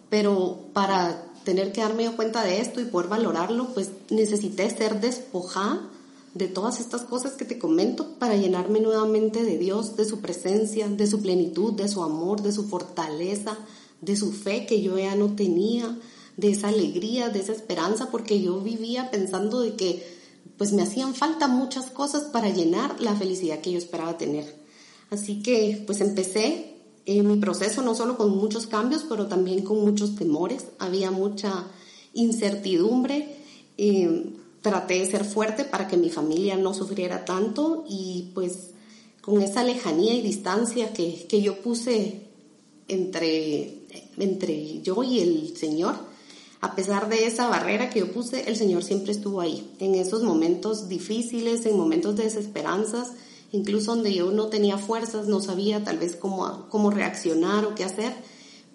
Pero 0.09 0.59
para 0.73 1.31
tener 1.45 1.71
que 1.71 1.79
darme 1.79 2.11
cuenta 2.11 2.43
de 2.43 2.59
esto 2.59 2.81
y 2.81 2.85
poder 2.85 3.07
valorarlo, 3.07 3.69
pues 3.73 3.91
necesité 4.09 4.69
ser 4.69 4.99
despojada 4.99 5.89
de 6.33 6.47
todas 6.47 6.79
estas 6.79 7.01
cosas 7.01 7.33
que 7.33 7.45
te 7.45 7.59
comento 7.59 8.17
para 8.17 8.37
llenarme 8.37 8.79
nuevamente 8.79 9.43
de 9.43 9.57
Dios, 9.57 9.97
de 9.97 10.05
su 10.05 10.21
presencia, 10.21 10.87
de 10.87 11.07
su 11.07 11.21
plenitud, 11.21 11.73
de 11.73 11.87
su 11.87 12.03
amor, 12.03 12.41
de 12.41 12.53
su 12.53 12.67
fortaleza, 12.67 13.57
de 13.99 14.15
su 14.15 14.31
fe 14.31 14.65
que 14.65 14.81
yo 14.81 14.97
ya 14.97 15.15
no 15.15 15.35
tenía, 15.35 15.97
de 16.37 16.51
esa 16.51 16.69
alegría, 16.69 17.29
de 17.29 17.39
esa 17.39 17.51
esperanza, 17.51 18.09
porque 18.09 18.41
yo 18.41 18.61
vivía 18.61 19.11
pensando 19.11 19.59
de 19.59 19.75
que 19.75 20.21
pues 20.57 20.73
me 20.73 20.83
hacían 20.83 21.13
falta 21.13 21.47
muchas 21.47 21.89
cosas 21.89 22.23
para 22.25 22.49
llenar 22.49 23.01
la 23.01 23.15
felicidad 23.15 23.59
que 23.59 23.73
yo 23.73 23.77
esperaba 23.77 24.17
tener. 24.17 24.61
Así 25.09 25.41
que 25.41 25.83
pues 25.85 26.01
empecé 26.01 26.77
en 27.05 27.27
mi 27.27 27.37
proceso 27.37 27.81
no 27.81 27.95
solo 27.95 28.15
con 28.15 28.35
muchos 28.37 28.67
cambios, 28.67 29.05
pero 29.09 29.27
también 29.27 29.63
con 29.63 29.81
muchos 29.81 30.15
temores, 30.15 30.65
había 30.79 31.11
mucha 31.11 31.67
incertidumbre. 32.13 33.37
Eh, 33.77 34.35
traté 34.61 34.99
de 34.99 35.09
ser 35.09 35.25
fuerte 35.25 35.65
para 35.65 35.87
que 35.87 35.97
mi 35.97 36.09
familia 36.09 36.55
no 36.55 36.73
sufriera 36.73 37.25
tanto 37.25 37.83
y 37.89 38.31
pues 38.33 38.71
con 39.21 39.41
esa 39.41 39.63
lejanía 39.63 40.13
y 40.13 40.21
distancia 40.21 40.93
que, 40.93 41.25
que 41.27 41.41
yo 41.41 41.61
puse 41.61 42.21
entre, 42.87 43.79
entre 44.17 44.81
yo 44.81 45.03
y 45.03 45.19
el 45.19 45.57
Señor, 45.57 45.95
a 46.59 46.75
pesar 46.75 47.09
de 47.09 47.25
esa 47.25 47.47
barrera 47.47 47.89
que 47.89 47.99
yo 47.99 48.11
puse, 48.11 48.47
el 48.47 48.55
Señor 48.55 48.83
siempre 48.83 49.11
estuvo 49.11 49.41
ahí, 49.41 49.71
en 49.79 49.95
esos 49.95 50.23
momentos 50.23 50.89
difíciles, 50.89 51.65
en 51.65 51.77
momentos 51.77 52.15
de 52.15 52.23
desesperanzas, 52.23 53.13
incluso 53.51 53.95
donde 53.95 54.13
yo 54.13 54.31
no 54.31 54.47
tenía 54.47 54.77
fuerzas, 54.77 55.27
no 55.27 55.41
sabía 55.41 55.83
tal 55.83 55.97
vez 55.97 56.15
cómo, 56.15 56.67
cómo 56.69 56.91
reaccionar 56.91 57.65
o 57.65 57.73
qué 57.73 57.83
hacer, 57.83 58.13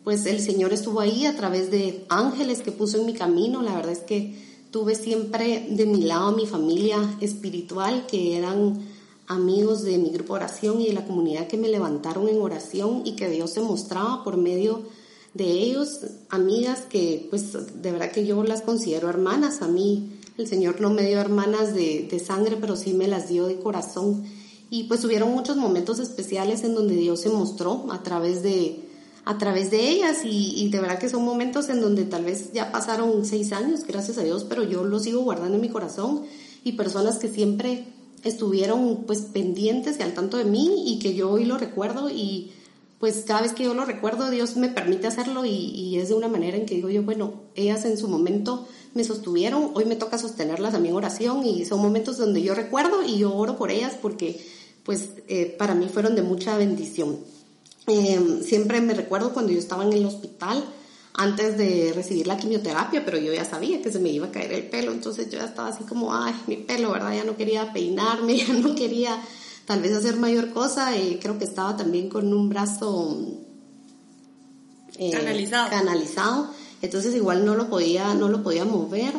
pues 0.03 0.27
el 0.27 0.41
Señor 0.41 0.73
estuvo 0.73 1.01
ahí 1.01 1.27
a 1.27 1.37
través 1.37 1.71
de 1.71 2.05
ángeles 2.09 2.63
que 2.63 2.73
puso 2.73 2.99
en 2.99 3.07
mi 3.07 3.15
camino, 3.15 3.63
la 3.63 3.75
verdad 3.75 3.93
es 3.93 4.01
que 4.01 4.35
tuve 4.77 4.95
siempre 4.95 5.69
de 5.71 5.87
mi 5.87 6.03
lado 6.03 6.33
mi 6.33 6.45
familia 6.45 6.99
espiritual, 7.23 8.05
que 8.07 8.37
eran 8.37 8.79
amigos 9.27 9.85
de 9.85 9.97
mi 9.97 10.11
grupo 10.11 10.35
oración 10.35 10.83
y 10.83 10.89
de 10.89 10.93
la 10.93 11.07
comunidad 11.07 11.47
que 11.47 11.57
me 11.57 11.69
levantaron 11.69 12.29
en 12.29 12.43
oración 12.43 13.01
y 13.07 13.17
que 13.17 13.31
Dios 13.31 13.53
se 13.53 13.63
mostraba 13.63 14.23
por 14.23 14.37
medio 14.37 14.83
de 15.33 15.47
ellos, 15.47 16.01
amigas 16.29 16.83
que 16.91 17.27
pues 17.31 17.55
de 17.55 17.91
verdad 17.91 18.13
que 18.13 18.27
yo 18.27 18.45
las 18.45 18.61
considero 18.61 19.09
hermanas, 19.09 19.63
a 19.63 19.67
mí 19.67 20.11
El 20.37 20.47
Señor 20.47 20.79
no 20.83 20.91
me 20.91 21.07
dio 21.07 21.21
hermanas 21.21 21.73
de, 21.73 22.07
de 22.11 22.19
sangre, 22.19 22.59
pero 22.61 22.77
sí 22.77 22.93
me 22.93 23.09
las 23.09 23.31
dio 23.31 23.47
de 23.47 23.59
corazón. 23.59 24.25
Y 24.69 24.85
pues 24.89 25.03
hubieron 25.07 25.33
muchos 25.33 25.57
momentos 25.57 26.01
especiales 26.01 26.65
en 26.65 26.75
donde 26.75 26.97
Dios 26.97 27.23
se 27.23 27.31
mostró 27.31 27.87
a 27.91 28.03
través 28.03 28.43
de, 28.43 28.86
a 29.27 29.37
través 29.37 29.71
de 29.71 29.91
ellas. 29.91 30.25
Y, 30.25 30.55
y, 30.57 30.71
de 30.71 30.81
verdad 30.81 30.99
que 30.99 31.11
son 31.11 31.25
momentos 31.25 31.69
en 31.69 31.83
donde 31.83 32.05
tal 32.05 32.25
vez 32.25 32.53
ya 32.55 32.73
pasaron 32.73 33.27
seis 33.27 33.53
años, 33.53 33.85
gracias 33.87 34.17
a 34.17 34.23
Dios, 34.23 34.47
pero 34.49 34.65
yo 34.65 34.85
los 34.85 35.03
sigo 35.03 35.21
guardando 35.21 35.57
en 35.57 35.61
mi 35.61 35.69
corazón. 35.69 36.23
Y 36.65 36.73
personas 36.73 37.19
que 37.19 37.29
siempre 37.29 37.85
estuvieron 38.25 39.05
pues 39.07 39.21
pendientes 39.21 39.99
y 39.99 40.03
al 40.03 40.15
tanto 40.15 40.37
de 40.37 40.45
mí 40.45 40.85
y 40.87 40.99
que 40.99 41.15
yo 41.15 41.31
hoy 41.31 41.45
lo 41.45 41.59
recuerdo. 41.59 42.09
Y 42.09 42.53
pues 42.99 43.25
cada 43.27 43.43
vez 43.43 43.53
que 43.53 43.65
yo 43.65 43.75
lo 43.75 43.85
recuerdo 43.85 44.31
Dios 44.31 44.57
me 44.57 44.69
permite 44.69 45.09
hacerlo. 45.09 45.45
Y, 45.45 45.99
es 45.99 46.09
de 46.09 46.15
una 46.15 46.29
manera 46.29 46.57
en 46.57 46.65
que 46.65 46.77
digo 46.77 46.89
yo, 46.89 47.03
bueno, 47.03 47.35
ellas 47.57 47.85
en 47.85 47.99
su 47.99 48.09
momento 48.09 48.67
me 48.95 49.05
sostuvieron, 49.05 49.73
hoy 49.75 49.85
me 49.85 49.97
toca 49.97 50.19
sostenerlas 50.19 50.75
a 50.75 50.79
mi 50.79 50.93
oración. 50.93 51.45
Y 51.45 51.65
son 51.65 51.81
momentos 51.81 52.17
donde 52.17 52.43
yo 52.43 52.55
recuerdo 52.55 53.03
y 53.03 53.19
yo 53.19 53.35
oro 53.35 53.57
por 53.57 53.73
ellas 53.73 53.95
porque 54.01 54.41
pues 54.85 55.09
eh, 55.27 55.57
para 55.59 55.75
mí 55.75 55.89
fueron 55.89 56.15
de 56.15 56.23
mucha 56.23 56.57
bendición. 56.57 57.19
Eh, 57.87 58.41
siempre 58.45 58.81
me 58.81 58.95
recuerdo 58.95 59.33
cuando 59.33 59.53
yo 59.53 59.59
estaba 59.59 59.85
en 59.85 59.93
el 59.93 60.05
hospital 60.05 60.65
antes 61.15 61.57
de 61.57 61.93
recibir 61.95 62.27
la 62.27 62.37
quimioterapia, 62.37 63.05
pero 63.05 63.19
yo 63.19 63.33
ya 63.33 63.45
sabía 63.45 63.81
que 63.81 63.91
se 63.91 63.99
me 63.99 64.11
iba 64.11 64.27
a 64.27 64.31
caer 64.31 64.53
el 64.53 64.69
pelo, 64.69 64.93
entonces 64.93 65.31
yo 65.31 65.39
ya 65.39 65.47
estaba 65.47 65.69
así 65.69 65.85
como, 65.85 66.15
ay, 66.15 66.35
mi 66.47 66.57
pelo, 66.57 66.93
¿verdad? 66.93 67.15
Ya 67.15 67.25
no 67.25 67.37
quería 67.37 67.73
peinarme, 67.73 68.37
ya 68.47 68.53
no 68.53 68.75
quería 68.75 69.19
tal 69.65 69.81
vez 69.81 69.93
hacer 69.95 70.17
mayor 70.17 70.53
cosa, 70.53 70.97
y 70.97 71.19
creo 71.19 71.39
que 71.39 71.45
estaba 71.45 71.77
también 71.77 72.09
con 72.09 72.33
un 72.33 72.49
brazo 72.49 73.19
eh, 74.99 75.11
canalizado. 75.11 75.71
canalizado, 75.71 76.51
entonces 76.83 77.15
igual 77.15 77.47
no 77.47 77.55
lo 77.55 77.71
podía, 77.71 78.13
no 78.15 78.29
lo 78.29 78.43
podía 78.43 78.65
mover 78.65 79.15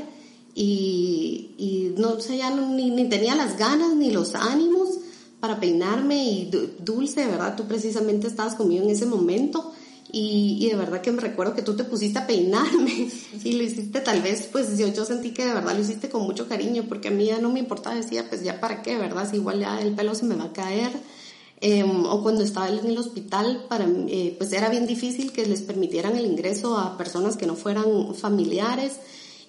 y, 0.54 1.56
y 1.58 1.94
no 1.98 2.20
sé, 2.20 2.38
ya 2.38 2.52
ni, 2.52 2.92
ni 2.92 3.10
tenía 3.10 3.36
las 3.36 3.58
ganas 3.58 3.96
ni 3.96 4.12
los 4.12 4.36
ánimos 4.36 5.00
para 5.40 5.60
peinarme 5.60 6.24
y 6.24 6.52
Dulce, 6.80 7.26
¿verdad? 7.26 7.56
Tú 7.56 7.68
precisamente 7.68 8.28
estabas 8.28 8.56
conmigo 8.56 8.84
en 8.84 8.90
ese 8.90 9.06
momento 9.06 9.74
y, 10.12 10.58
y, 10.62 10.70
de 10.70 10.76
verdad 10.76 11.02
que 11.02 11.12
me 11.12 11.22
recuerdo 11.22 11.54
que 11.54 11.62
tú 11.62 11.76
te 11.76 11.84
pusiste 11.84 12.18
a 12.20 12.28
peinarme 12.28 13.10
y 13.44 13.52
lo 13.54 13.64
hiciste 13.64 14.00
tal 14.00 14.22
vez, 14.22 14.48
pues 14.52 14.78
yo, 14.78 14.88
yo 14.88 15.04
sentí 15.04 15.32
que 15.32 15.46
de 15.46 15.54
verdad 15.54 15.76
lo 15.76 15.82
hiciste 15.82 16.10
con 16.10 16.24
mucho 16.24 16.48
cariño 16.48 16.86
porque 16.88 17.10
a 17.10 17.12
mí 17.12 17.26
ya 17.26 17.40
no 17.40 17.52
me 17.52 17.60
importaba, 17.60 17.96
decía, 17.96 18.28
pues 18.30 18.44
ya 18.44 18.60
para 18.60 18.82
qué, 18.82 18.98
¿verdad? 18.98 19.30
Si 19.30 19.36
igual 19.36 19.60
ya 19.60 19.82
el 19.82 19.96
pelo 19.96 20.16
se 20.16 20.26
me 20.26 20.36
va 20.36 20.46
a 20.46 20.54
caer. 20.54 20.92
Em, 21.60 22.06
o 22.06 22.22
cuando 22.22 22.44
estaba 22.44 22.70
en 22.70 22.86
el 22.86 22.98
hospital, 22.98 23.66
para, 23.68 23.88
eh, 24.08 24.36
pues 24.38 24.54
era 24.54 24.70
bien 24.70 24.86
difícil 24.86 25.32
que 25.32 25.46
les 25.46 25.64
permitieran 25.64 26.16
el 26.16 26.26
ingreso 26.26 26.78
a 26.78 26.98
personas 26.98 27.36
que 27.36 27.48
no 27.48 27.56
fueran 27.56 28.14
familiares 28.14 29.00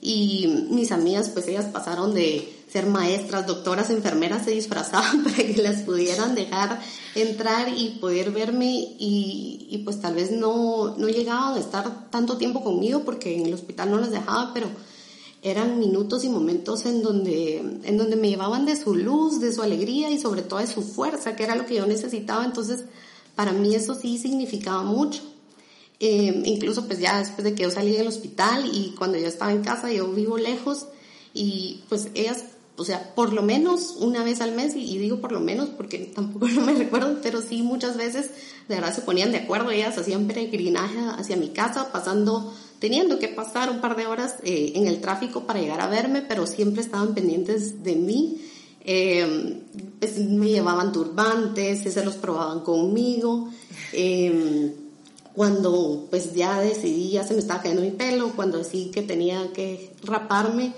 y 0.00 0.66
mis 0.71 0.90
amigas, 0.90 1.28
pues 1.28 1.47
ellas 1.49 1.66
pasaron 1.66 2.14
de 2.14 2.49
ser 2.70 2.87
maestras, 2.87 3.46
doctoras, 3.46 3.90
enfermeras, 3.90 4.44
se 4.44 4.50
disfrazaban 4.50 5.25
para 5.25 5.37
que 5.37 5.62
las 5.62 5.82
pudieran 5.82 6.34
dejar 6.34 6.80
entrar 7.14 7.68
y 7.76 7.98
poder 8.00 8.30
verme 8.30 8.70
y, 8.98 9.66
y 9.70 9.78
pues 9.78 10.00
tal 10.00 10.14
vez 10.14 10.30
no, 10.30 10.96
no 10.96 11.08
llegaban 11.08 11.54
a 11.54 11.58
estar 11.58 12.10
tanto 12.10 12.37
tiempo 12.37 12.62
conmigo 12.62 13.02
porque 13.04 13.37
en 13.37 13.46
el 13.46 13.54
hospital 13.54 13.90
no 13.90 13.98
las 13.98 14.10
dejaba, 14.10 14.52
pero 14.52 14.68
eran 15.42 15.78
minutos 15.78 16.25
y 16.25 16.28
momentos 16.28 16.84
en 16.84 17.02
donde, 17.02 17.58
en 17.58 17.96
donde 17.96 18.16
me 18.16 18.28
llevaban 18.28 18.66
de 18.66 18.76
su 18.76 18.94
luz, 18.94 19.40
de 19.40 19.52
su 19.52 19.62
alegría 19.62 20.10
y 20.10 20.18
sobre 20.18 20.42
todo 20.42 20.58
de 20.58 20.66
su 20.66 20.82
fuerza, 20.82 21.37
que 21.37 21.44
era 21.44 21.54
lo 21.54 21.64
que 21.64 21.76
yo 21.76 21.87
necesitaba. 21.87 22.44
Entonces, 22.44 22.84
para 23.37 23.52
mí 23.52 23.75
eso 23.75 23.94
sí 23.94 24.18
significaba 24.18 24.82
mucho. 24.82 25.22
Eh, 26.00 26.42
incluso 26.44 26.87
pues 26.87 27.00
ya 27.00 27.18
después 27.18 27.44
de 27.44 27.54
que 27.54 27.64
yo 27.64 27.70
salí 27.70 27.92
del 27.92 28.06
hospital 28.06 28.70
y 28.72 28.94
cuando 28.96 29.18
yo 29.18 29.26
estaba 29.26 29.52
en 29.52 29.62
casa, 29.62 29.92
yo 29.92 30.08
vivo 30.12 30.38
lejos 30.38 30.87
y 31.34 31.82
pues 31.88 32.08
ellas, 32.14 32.44
o 32.78 32.85
sea, 32.85 33.14
por 33.14 33.32
lo 33.32 33.42
menos 33.42 33.97
una 33.99 34.25
vez 34.25 34.40
al 34.40 34.52
mes, 34.52 34.75
y, 34.75 34.99
digo 34.99 35.20
por 35.20 35.32
lo 35.32 35.40
menos 35.40 35.68
porque 35.70 35.99
tampoco 35.99 36.49
no 36.54 36.62
me 36.62 36.75
recuerdo, 36.75 37.18
pero 37.23 37.42
sí 37.42 37.62
muchas 37.62 37.97
veces 37.97 38.30
de 38.68 38.76
verdad 38.76 38.94
se 38.94 39.02
ponían 39.02 39.32
de 39.32 39.38
acuerdo, 39.38 39.70
ellas 39.70 39.99
hacían 39.99 40.26
peregrinaje 40.26 40.99
hacia 41.16 41.37
mi 41.37 41.49
casa, 41.49 41.90
pasando, 41.92 42.54
teniendo 42.78 43.18
que 43.18 43.28
pasar 43.28 43.70
un 43.70 43.80
par 43.80 43.97
de 43.97 44.06
horas 44.06 44.37
eh, 44.44 44.73
en 44.76 44.87
el 44.87 45.00
tráfico 45.00 45.44
para 45.44 45.61
llegar 45.61 45.80
a 45.80 45.88
verme, 45.88 46.23
pero 46.23 46.47
siempre 46.47 46.82
estaban 46.82 47.14
pendientes 47.14 47.82
de 47.82 47.97
mí. 47.97 48.42
Eh, 48.90 49.61
pues, 49.99 50.18
me 50.18 50.49
llevaban 50.49 50.92
turbantes, 50.92 51.92
se 51.92 52.04
los 52.04 52.14
probaban 52.14 52.61
conmigo. 52.61 53.50
Eh, 53.92 54.73
cuando 55.38 56.08
pues 56.11 56.35
ya 56.35 56.61
decidí, 56.61 57.11
ya 57.11 57.23
se 57.23 57.32
me 57.32 57.38
estaba 57.38 57.62
cayendo 57.62 57.82
mi 57.82 57.92
pelo, 57.92 58.32
cuando 58.35 58.58
decidí 58.58 58.90
que 58.90 59.02
tenía 59.02 59.52
que 59.52 59.92
raparme, 60.02 60.73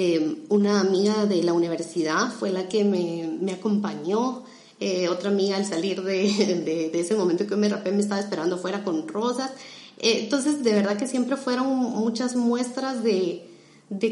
eh, 0.00 0.44
una 0.48 0.78
amiga 0.78 1.26
de 1.26 1.42
la 1.42 1.52
universidad 1.52 2.30
fue 2.30 2.52
la 2.52 2.68
que 2.68 2.84
me, 2.84 3.52
acompañó. 3.52 4.44
Eh, 4.78 5.08
otra 5.08 5.30
amiga 5.30 5.56
al 5.56 5.66
salir 5.66 6.02
de, 6.04 6.92
ese 6.94 7.16
momento 7.16 7.48
que 7.48 7.56
me 7.56 7.68
rapé 7.68 7.90
me 7.90 8.02
estaba 8.02 8.20
esperando 8.20 8.58
fuera 8.58 8.84
con 8.84 9.08
rosas. 9.08 9.50
Eh, 9.98 10.20
entonces, 10.20 10.62
de 10.62 10.72
verdad 10.72 10.96
que 10.96 11.08
siempre 11.08 11.36
fueron 11.36 11.66
muchas 11.66 12.36
muestras 12.36 13.02
de, 13.02 13.44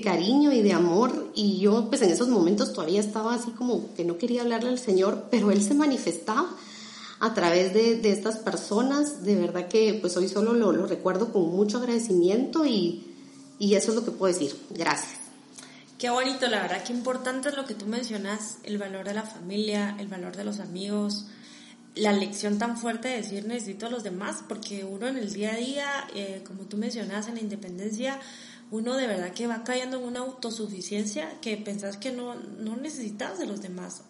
cariño 0.03 0.51
y 0.51 0.61
de 0.61 0.73
amor 0.73 1.31
y 1.37 1.59
yo 1.59 1.89
pues 1.89 2.03
en 2.03 2.11
esos 2.11 2.27
momentos 2.27 2.73
todavía 2.73 2.99
estaba 2.99 3.35
así 3.35 3.53
como 3.53 3.95
que 3.95 4.05
no 4.05 4.19
quería 4.19 4.43
hablarle 4.43 4.71
al 4.71 4.81
Señor, 4.81 5.27
pero 5.31 5.53
Él 5.53 5.63
se 5.63 5.75
manifestaba 5.75 6.49
a 7.21 7.33
través 7.33 7.73
de, 7.75 8.11
estas 8.11 8.39
personas. 8.39 9.23
De 9.23 9.37
verdad 9.37 9.69
que 9.69 9.97
pues 10.01 10.17
hoy 10.17 10.27
solo 10.27 10.53
lo, 10.53 10.73
recuerdo 10.89 11.33
con 11.33 11.43
mucho 11.43 11.79
agradecimiento 11.79 12.67
y, 12.67 13.05
eso 13.61 13.93
es 13.93 13.95
lo 13.95 14.05
que 14.05 14.11
puedo 14.11 14.33
decir. 14.33 14.53
Gracias. 14.71 15.26
Qué 15.99 16.11
bonito, 16.11 16.47
la 16.49 16.61
verdad, 16.61 16.85
qué 16.85 16.93
importante 16.93 17.49
es 17.49 17.57
lo 17.57 17.65
que 17.65 17.75
tú 17.75 17.87
mencionas, 17.87 18.59
el 18.65 18.77
valor 18.77 19.07
de 19.07 19.15
la 19.15 19.23
familia, 19.23 19.97
el 19.99 20.09
valor 20.09 20.37
de 20.37 20.45
los 20.45 20.61
amigos, 20.61 21.27
la 21.95 22.13
lección 22.13 22.59
tan 22.59 22.77
fuerte 22.77 23.09
de 23.09 23.17
decir 23.17 23.47
necesito 23.47 23.87
a 23.87 23.91
los 23.91 24.03
demás, 24.03 24.45
porque 24.47 24.85
uno 24.85 25.09
en 25.09 25.17
el 25.17 25.33
día 25.33 25.55
a 25.55 25.57
día, 25.57 25.89
eh, 26.15 26.45
como 26.47 26.65
tú 26.65 26.77
mencionas, 26.77 27.29
en 27.29 27.37
la 27.37 27.41
independencia, 27.41 28.21
uno 28.71 28.95
de 28.95 29.07
verdad 29.07 29.33
que 29.33 29.47
va 29.47 29.65
cayendo 29.65 29.97
en 29.97 30.05
una 30.05 30.21
autosuficiencia 30.21 31.41
que 31.41 31.57
pensás 31.57 31.97
que 31.97 32.13
no, 32.13 32.35
no 32.35 32.77
necesitas 32.77 33.39
de 33.39 33.47
los 33.47 33.63
demás. 33.63 34.03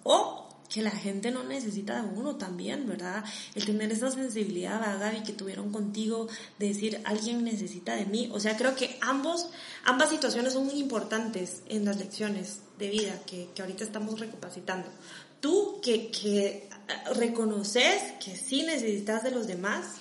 Que 0.69 0.83
la 0.83 0.91
gente 0.91 1.31
no 1.31 1.45
necesita 1.45 2.03
de 2.03 2.09
uno 2.09 2.37
también, 2.37 2.87
¿verdad? 2.87 3.25
El 3.55 3.65
tener 3.65 3.93
esa 3.93 4.11
sensibilidad, 4.11 4.81
¿verdad, 4.81 5.01
Gaby, 5.01 5.23
que 5.23 5.33
tuvieron 5.33 5.73
contigo 5.73 6.29
de 6.59 6.69
decir, 6.69 7.01
alguien 7.05 7.45
necesita 7.45 7.95
de 7.95 8.07
mí. 8.07 8.29
O 8.33 8.41
sea, 8.41 8.57
creo 8.57 8.75
que 8.75 8.99
ambos, 9.01 9.49
ambas 9.85 10.11
situaciones 10.11 10.53
son 10.53 10.67
muy 10.67 10.79
importantes 10.79 11.63
en 11.69 11.85
las 11.85 11.99
lecciones 11.99 12.61
de 12.79 12.91
vida 12.91 13.21
que, 13.27 13.49
que 13.55 13.63
ahorita 13.63 13.85
estamos 13.85 14.19
recapacitando. 14.19 14.89
Tú 15.41 15.81
que, 15.83 16.11
que 16.11 16.69
reconoces 17.15 18.13
que 18.25 18.37
sí 18.37 18.63
necesitas 18.63 19.23
de 19.23 19.31
los 19.31 19.47
demás 19.47 19.97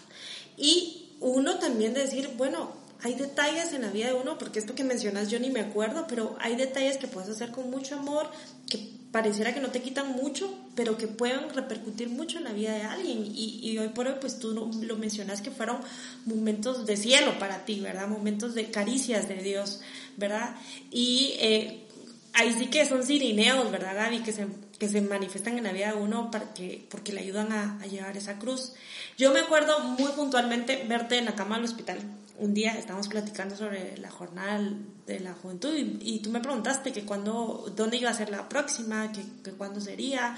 y 0.58 1.10
uno 1.20 1.60
también 1.60 1.94
decir, 1.94 2.32
bueno, 2.38 2.72
hay 3.04 3.14
detalles 3.14 3.74
en 3.74 3.82
la 3.84 3.92
vida 3.92 4.08
de 4.08 4.14
uno, 4.14 4.38
porque 4.38 4.60
esto 4.60 4.74
que 4.74 4.84
mencionas 4.84 5.30
yo 5.30 5.40
ni 5.40 5.50
me 5.50 5.60
acuerdo, 5.60 6.08
pero 6.08 6.36
hay 6.40 6.56
detalles 6.56 6.98
que 6.98 7.08
puedes 7.08 7.30
hacer 7.30 7.52
con 7.52 7.70
mucho 7.70 7.96
amor, 7.96 8.32
que 8.70 8.96
pareciera 9.16 9.54
que 9.54 9.62
no 9.62 9.70
te 9.70 9.82
quitan 9.82 10.12
mucho, 10.12 10.54
pero 10.76 10.98
que 10.98 11.08
pueden 11.08 11.50
repercutir 11.52 12.10
mucho 12.10 12.38
en 12.38 12.44
la 12.44 12.52
vida 12.52 12.74
de 12.74 12.82
alguien. 12.82 13.24
Y, 13.34 13.78
hoy 13.78 13.88
por 13.88 14.08
hoy, 14.08 14.16
pues 14.20 14.40
tú 14.40 14.52
lo 14.54 14.98
mencionas 14.98 15.42
que 15.42 15.52
fueron 15.52 15.78
momentos 16.26 16.86
de 16.86 16.98
cielo 16.98 17.40
para 17.40 17.64
ti, 17.64 17.80
¿verdad? 17.80 18.10
Momentos 18.10 18.56
de 18.56 18.72
caricias 18.72 19.30
de 19.30 19.36
Dios, 19.36 19.80
¿verdad? 20.18 20.58
Y 20.92 21.36
eh, 21.40 21.88
ahí 22.34 22.54
sí 22.60 22.68
que 22.68 22.86
son 22.86 23.06
sirineos, 23.06 23.72
¿verdad, 23.72 23.96
Gaby? 23.96 24.20
Que 24.20 24.34
se, 24.34 24.48
que 24.80 24.90
se 24.90 25.00
manifiestan 25.00 25.58
en 25.58 25.64
la 25.64 25.72
vida 25.72 25.94
de 25.94 25.98
uno 25.98 26.30
para 26.30 26.54
que, 26.54 26.86
porque 26.90 27.14
le 27.14 27.22
ayudan 27.22 27.54
a 27.54 27.80
llevar 27.86 28.18
esa 28.18 28.38
cruz. 28.38 28.74
Yo 29.18 29.32
me 29.32 29.40
acuerdo 29.40 29.80
muy 29.80 30.12
puntualmente 30.12 30.84
verte 30.90 31.20
en 31.20 31.24
la 31.24 31.36
cama 31.36 31.56
del 31.56 31.64
hospital 31.64 32.00
un 32.40 32.54
día 32.54 32.74
estábamos 32.74 33.08
platicando 33.08 33.56
sobre 33.56 33.98
la 33.98 34.10
jornada 34.10 34.62
de 35.06 35.20
la 35.20 35.34
juventud 35.34 35.74
y, 35.76 36.20
tú 36.20 36.30
me 36.30 36.40
preguntaste 36.40 36.92
que 36.92 37.04
cuándo, 37.04 37.72
dónde 37.76 37.98
iba 37.98 38.10
a 38.10 38.14
ser 38.14 38.30
la 38.30 38.50
próxima, 38.50 39.12
que, 39.12 39.24
que 39.44 39.52
cuándo 39.52 39.80
sería. 39.80 40.36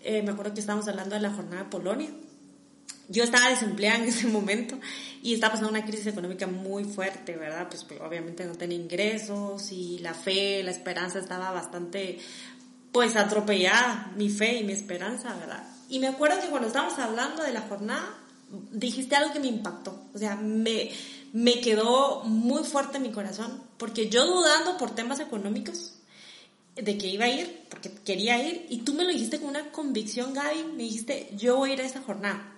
Eh, 0.00 0.22
me 0.22 0.32
acuerdo 0.32 0.54
que 0.54 0.60
estábamos 0.60 0.88
hablando 0.88 1.14
de 1.14 1.20
la 1.20 1.30
jornada 1.30 1.64
de 1.64 1.70
Polonia. 1.70 2.10
Yo 3.08 3.24
estaba 3.24 3.48
desempleada 3.48 3.98
en 3.98 4.04
ese 4.08 4.26
momento 4.26 4.78
y 5.22 5.34
estaba 5.34 5.52
pasando 5.52 5.70
una 5.70 5.84
crisis 5.84 6.06
económica 6.06 6.46
muy 6.46 6.84
fuerte, 6.84 7.36
¿verdad? 7.36 7.68
Pues, 7.68 7.84
pues 7.84 8.00
obviamente 8.00 8.44
no 8.44 8.54
tenía 8.54 8.78
ingresos 8.78 9.72
y 9.72 9.98
la 9.98 10.14
fe, 10.14 10.62
la 10.62 10.70
esperanza 10.70 11.18
estaba 11.18 11.50
bastante, 11.50 12.18
pues 12.92 13.16
atropellada, 13.16 14.12
mi 14.16 14.28
fe 14.28 14.58
y 14.58 14.64
mi 14.64 14.72
esperanza, 14.72 15.34
¿verdad? 15.36 15.64
Y 15.88 15.98
me 15.98 16.08
acuerdo 16.08 16.40
que 16.40 16.48
cuando 16.48 16.68
estábamos 16.68 16.98
hablando 16.98 17.42
de 17.42 17.52
la 17.52 17.60
jornada, 17.62 18.18
dijiste 18.70 19.16
algo 19.16 19.32
que 19.32 19.40
me 19.40 19.48
impactó. 19.48 20.08
O 20.14 20.18
sea, 20.18 20.36
me, 20.36 20.90
me 21.32 21.60
quedó 21.60 22.22
muy 22.24 22.64
fuerte 22.64 22.98
en 22.98 23.04
mi 23.04 23.12
corazón, 23.12 23.62
porque 23.78 24.08
yo 24.08 24.26
dudando 24.26 24.76
por 24.76 24.94
temas 24.94 25.20
económicos 25.20 25.94
de 26.76 26.96
que 26.96 27.08
iba 27.08 27.26
a 27.26 27.28
ir, 27.28 27.66
porque 27.68 27.90
quería 28.04 28.42
ir, 28.46 28.66
y 28.70 28.78
tú 28.78 28.94
me 28.94 29.04
lo 29.04 29.10
dijiste 29.10 29.40
con 29.40 29.48
una 29.48 29.70
convicción, 29.70 30.32
Gaby, 30.32 30.64
me 30.76 30.84
dijiste, 30.84 31.30
yo 31.36 31.56
voy 31.56 31.70
a 31.70 31.72
ir 31.74 31.80
a 31.80 31.84
esa 31.84 32.02
jornada. 32.02 32.52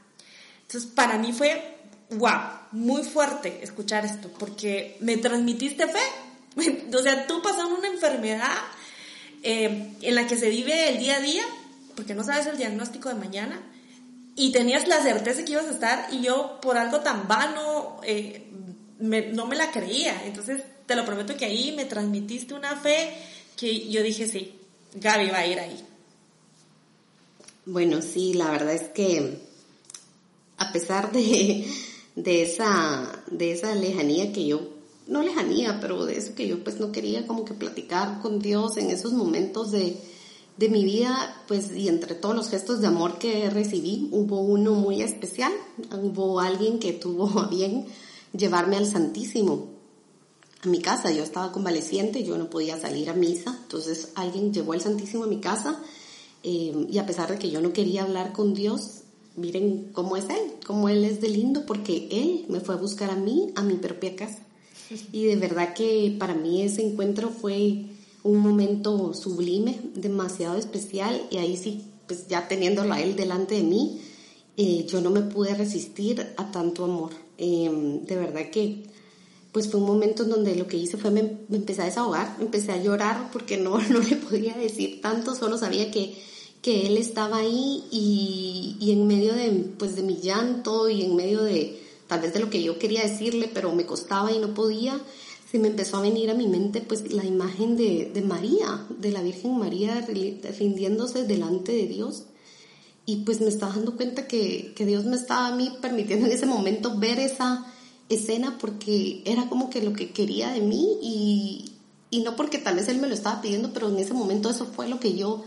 Entonces, 0.63 0.91
para 0.91 1.19
mí 1.19 1.33
fue, 1.33 1.79
wow, 2.11 2.41
muy 2.73 3.03
fuerte 3.03 3.61
escuchar 3.63 4.05
esto, 4.05 4.31
porque 4.39 4.97
me 5.01 5.17
transmitiste 5.17 5.87
fe 5.87 6.01
o 6.95 7.03
sea, 7.03 7.27
tú 7.27 7.43
pasando 7.43 7.77
una 7.77 7.89
enfermedad 7.89 8.57
eh, 9.43 9.93
en 10.01 10.15
la 10.15 10.27
que 10.27 10.37
se 10.37 10.49
vive 10.49 10.89
el 10.89 10.99
día 10.99 11.17
a 11.17 11.21
día, 11.21 11.43
porque 11.97 12.15
no 12.15 12.25
sabes 12.25 12.47
el 12.47 12.57
diagnóstico 12.57 13.09
de 13.09 13.17
mañana, 13.17 13.61
y 14.37 14.51
tenías 14.53 14.89
la 14.89 15.01
certeza 15.01 15.45
que 15.45 15.53
ibas 15.53 15.67
a 15.67 15.71
estar, 15.71 16.09
y 16.13 16.23
yo 16.23 16.59
por 16.61 16.77
algo 16.77 17.01
tan 17.01 17.29
vano 17.29 18.01
eh, 18.03 18.44
no 18.99 19.47
me 19.47 19.57
la 19.57 19.71
creía. 19.71 20.25
Entonces, 20.27 20.63
te 20.87 20.97
lo 20.97 21.05
prometo 21.05 21.37
que 21.37 21.45
ahí 21.45 21.73
me 21.73 21.85
transmitiste 21.85 22.55
una 22.55 22.77
fe 22.77 23.15
que 23.57 23.89
yo 23.89 24.03
dije, 24.03 24.29
sí, 24.29 24.55
Gaby 24.95 25.31
va 25.31 25.39
a 25.39 25.47
ir 25.47 25.59
ahí. 25.59 25.85
Bueno, 27.67 28.03
sí, 28.03 28.35
la 28.35 28.51
verdad 28.51 28.75
es 28.75 28.89
que 28.91 29.39
a 30.59 30.73
pesar 30.73 31.13
de, 31.13 31.67
de, 32.15 32.43
esa, 32.43 33.23
de 33.31 33.53
esa 33.53 33.75
lejanía 33.75 34.33
que 34.33 34.47
yo, 34.47 34.69
no 35.07 35.23
lejanía, 35.23 35.79
pero 35.81 36.05
de 36.05 36.17
eso 36.17 36.35
que 36.35 36.49
yo 36.49 36.63
pues 36.63 36.81
no 36.81 36.93
quería 36.93 37.27
como 37.27 37.45
que 37.45 37.55
platicar 37.55 38.21
con 38.21 38.39
Dios 38.39 38.77
en 38.77 38.91
esos 38.91 39.13
momentos 39.13 39.71
de, 39.71 39.97
de 40.57 40.69
mi 40.69 40.85
vida, 40.85 41.43
pues 41.49 41.73
y 41.75 41.89
entre 41.89 42.15
todos 42.15 42.35
los 42.35 42.49
gestos 42.49 42.81
de 42.81 42.87
amor 42.87 43.19
que 43.19 43.51
recibí, 43.51 44.09
hubo 44.13 44.41
uno 44.41 44.73
muy 44.73 45.03
especial, 45.03 45.53
hubo 45.93 46.41
alguien 46.41 46.79
que 46.79 46.93
tuvo 46.93 47.49
bien 47.51 47.87
llevarme 48.37 48.77
al 48.77 48.87
Santísimo 48.87 49.69
a 50.63 50.69
mi 50.69 50.81
casa. 50.81 51.11
Yo 51.11 51.23
estaba 51.23 51.53
convaleciente, 51.53 52.25
yo 52.25 52.37
no 52.39 52.51
podía 52.51 52.79
salir 52.79 53.11
a 53.11 53.15
misa, 53.15 53.59
entonces 53.63 54.11
alguien 54.15 54.53
llevó 54.53 54.73
al 54.73 54.81
Santísimo 54.81 55.25
a 55.25 55.29
mi 55.29 55.41
casa 55.41 55.81
eh, 56.43 56.87
y 56.91 56.99
a 56.99 57.07
pesar 57.07 57.31
de 57.31 57.39
que 57.39 57.51
yo 57.51 57.61
no 57.61 57.73
quería 57.73 58.03
hablar 58.03 58.33
con 58.33 58.55
Dios, 58.55 59.01
miren 59.37 59.91
cómo 59.93 60.17
es 60.17 60.25
Él, 60.25 60.55
cómo 60.67 60.89
Él 60.89 61.05
es 61.05 61.21
de 61.21 61.29
lindo, 61.29 61.65
porque 61.67 62.09
Él 62.11 62.45
me 62.49 62.61
fue 62.61 62.75
a 62.75 62.79
buscar 62.79 63.11
a 63.11 63.17
mí, 63.17 63.53
a 63.57 63.63
mi 63.63 63.75
propia 63.75 64.15
casa. 64.15 64.41
Y 65.13 65.25
de 65.25 65.37
verdad 65.37 65.73
que 65.73 66.15
para 66.19 66.35
mí 66.35 66.63
ese 66.63 66.87
encuentro 66.87 67.31
fue 67.31 67.87
un 68.23 68.39
momento 68.39 69.15
sublime, 69.15 69.81
demasiado 69.95 70.57
especial, 70.57 71.23
y 71.31 71.39
ahí 71.39 71.57
sí, 71.57 71.85
pues 72.07 72.29
ya 72.29 72.47
teniéndolo 72.47 72.93
a 72.93 73.01
Él 73.01 73.17
delante 73.17 73.55
de 73.55 73.63
mí, 73.63 74.01
eh, 74.57 74.87
yo 74.87 75.01
no 75.01 75.11
me 75.11 75.23
pude 75.23 75.55
resistir 75.55 76.35
a 76.37 76.51
tanto 76.53 76.85
amor. 76.85 77.24
Eh, 77.39 78.01
de 78.07 78.17
verdad 78.17 78.51
que 78.51 78.85
pues 79.55 79.71
fue 79.71 79.79
un 79.79 79.87
momento 79.87 80.25
en 80.25 80.31
donde 80.31 80.57
lo 80.57 80.67
que 80.67 80.77
hice 80.77 80.97
fue 80.97 81.13
me, 81.13 81.21
empecé 81.53 81.83
a 81.83 81.85
desahogar, 81.85 82.37
empecé 82.41 82.73
a 82.73 82.83
llorar 82.83 83.31
porque 83.33 83.57
no, 83.57 83.79
no 83.91 84.01
le 84.01 84.17
podía 84.17 84.55
decir 84.55 85.01
tanto, 85.01 85.37
solo 85.37 85.59
sabía 85.59 85.93
que, 85.93 86.17
que 86.61 86.89
él 86.89 86.97
estaba 86.97 87.37
ahí 87.39 87.85
y, 87.93 88.77
y, 88.81 88.91
en 88.91 89.07
medio 89.07 89.33
de, 89.33 89.51
pues, 89.79 89.95
de 89.95 90.03
mi 90.03 90.17
llanto 90.17 90.89
y 90.89 91.03
en 91.03 91.15
medio 91.15 91.45
de 91.45 91.81
tal 92.09 92.21
vez 92.21 92.35
de 92.35 92.41
lo 92.41 92.51
que 92.51 92.65
yo 92.65 92.81
quería 92.81 93.03
decirle, 93.03 93.49
pero 93.53 93.73
me 93.73 93.87
costaba 93.87 94.33
y 94.33 94.41
no 94.41 94.55
podía, 94.55 95.01
se 95.49 95.61
me 95.61 95.69
empezó 95.69 95.99
a 95.99 96.03
venir 96.03 96.31
a 96.31 96.35
mi 96.35 96.49
mente 96.49 96.81
pues 96.81 97.13
la 97.13 97.25
imagen 97.25 97.77
de, 97.77 98.11
de 98.13 98.23
María, 98.23 98.85
de 98.99 99.13
la 99.13 99.23
Virgen 99.23 99.57
María 99.57 100.05
rindiéndose 100.59 101.25
delante 101.25 101.71
de 101.71 101.87
Dios. 101.87 102.25
Y 103.07 103.17
pues 103.17 103.41
me 103.41 103.49
estaba 103.49 103.75
dando 103.75 103.97
cuenta 103.97 104.27
que, 104.27 104.73
que 104.75 104.87
Dios 104.87 105.05
me 105.05 105.17
estaba 105.17 105.49
a 105.49 105.55
mí 105.55 105.73
permitiendo 105.81 106.27
en 106.27 106.33
ese 106.33 106.47
momento 106.47 106.99
ver 106.99 107.19
esa, 107.19 107.67
escena 108.09 108.59
porque 108.59 109.23
era 109.25 109.49
como 109.49 109.71
que 109.71 109.83
lo 109.83 109.93
que 109.93 110.11
quería 110.11 110.51
de 110.51 110.61
mí 110.61 110.99
y, 111.03 111.73
y 112.11 112.21
no 112.23 112.37
porque 112.37 112.59
tal 112.59 112.77
vez 112.77 112.89
él 112.89 112.99
me 112.99 113.09
lo 113.09 113.15
estaba 113.15 113.41
pidiendo, 113.41 113.73
pero 113.73 113.89
en 113.89 113.99
ese 113.99 114.15
momento 114.15 114.51
eso 114.51 114.67
fue 114.67 114.89
lo 114.89 115.01
que 115.01 115.15
yo 115.15 115.43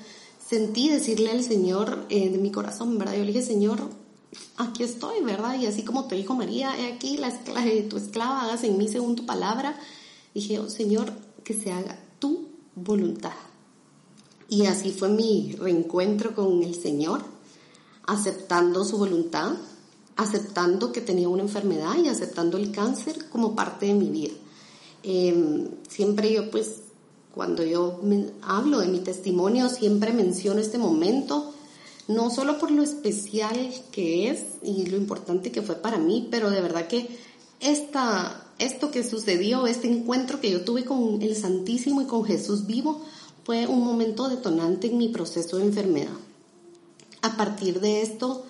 sentí 0.45 0.89
decirle 0.89 1.31
al 1.31 1.43
Señor 1.43 2.05
eh, 2.09 2.29
de 2.29 2.37
mi 2.37 2.51
corazón, 2.51 2.97
¿verdad? 2.97 3.15
Yo 3.15 3.21
le 3.21 3.33
dije, 3.33 3.43
Señor, 3.45 3.79
aquí 4.57 4.83
estoy, 4.83 5.21
¿verdad? 5.23 5.59
Y 5.59 5.65
así 5.65 5.83
como 5.83 6.07
te 6.07 6.15
dijo 6.15 6.35
María, 6.35 6.77
he 6.77 6.93
aquí 6.93 7.17
la 7.17 7.27
esclava, 7.27 7.61
tu 7.89 7.97
esclava, 7.97 8.43
hagas 8.43 8.63
en 8.63 8.77
mí 8.77 8.87
según 8.87 9.15
tu 9.15 9.25
palabra. 9.25 9.77
Dije, 10.33 10.59
oh, 10.59 10.69
Señor, 10.69 11.11
que 11.43 11.53
se 11.53 11.71
haga 11.71 11.99
tu 12.19 12.47
voluntad. 12.75 13.33
Y 14.49 14.65
así 14.65 14.91
fue 14.91 15.09
mi 15.09 15.53
reencuentro 15.59 16.33
con 16.33 16.63
el 16.63 16.75
Señor, 16.75 17.23
aceptando 18.07 18.83
su 18.83 18.97
voluntad, 18.97 19.51
aceptando 20.15 20.91
que 20.91 21.01
tenía 21.01 21.29
una 21.29 21.43
enfermedad 21.43 21.95
y 22.03 22.07
aceptando 22.07 22.57
el 22.57 22.71
cáncer 22.71 23.29
como 23.29 23.55
parte 23.55 23.85
de 23.85 23.93
mi 23.93 24.09
vida. 24.09 24.33
Em, 25.03 25.67
siempre 25.87 26.33
yo 26.33 26.49
pues 26.49 26.77
cuando 27.35 27.63
yo 27.63 28.01
hablo 28.41 28.79
de 28.79 28.87
mi 28.87 28.99
testimonio 28.99 29.69
siempre 29.69 30.11
menciono 30.11 30.59
este 30.59 30.79
momento, 30.79 31.53
no 32.07 32.31
solo 32.31 32.57
por 32.57 32.71
lo 32.71 32.81
especial 32.81 33.71
que 33.91 34.29
es 34.29 34.45
y 34.63 34.87
lo 34.87 34.97
importante 34.97 35.51
que 35.51 35.61
fue 35.61 35.75
para 35.75 35.99
mí, 35.99 36.27
pero 36.31 36.49
de 36.49 36.61
verdad 36.61 36.87
que 36.87 37.07
esta, 37.59 38.47
esto 38.57 38.89
que 38.89 39.03
sucedió, 39.03 39.67
este 39.67 39.87
encuentro 39.87 40.39
que 40.39 40.49
yo 40.49 40.61
tuve 40.61 40.85
con 40.85 41.21
el 41.21 41.35
Santísimo 41.35 42.01
y 42.01 42.05
con 42.05 42.23
Jesús 42.23 42.65
vivo, 42.65 43.01
fue 43.43 43.67
un 43.67 43.83
momento 43.83 44.29
detonante 44.29 44.87
en 44.87 44.97
mi 44.97 45.09
proceso 45.09 45.57
de 45.57 45.65
enfermedad. 45.65 46.17
A 47.27 47.35
partir 47.35 47.81
de 47.81 48.01
esto, 48.01 48.45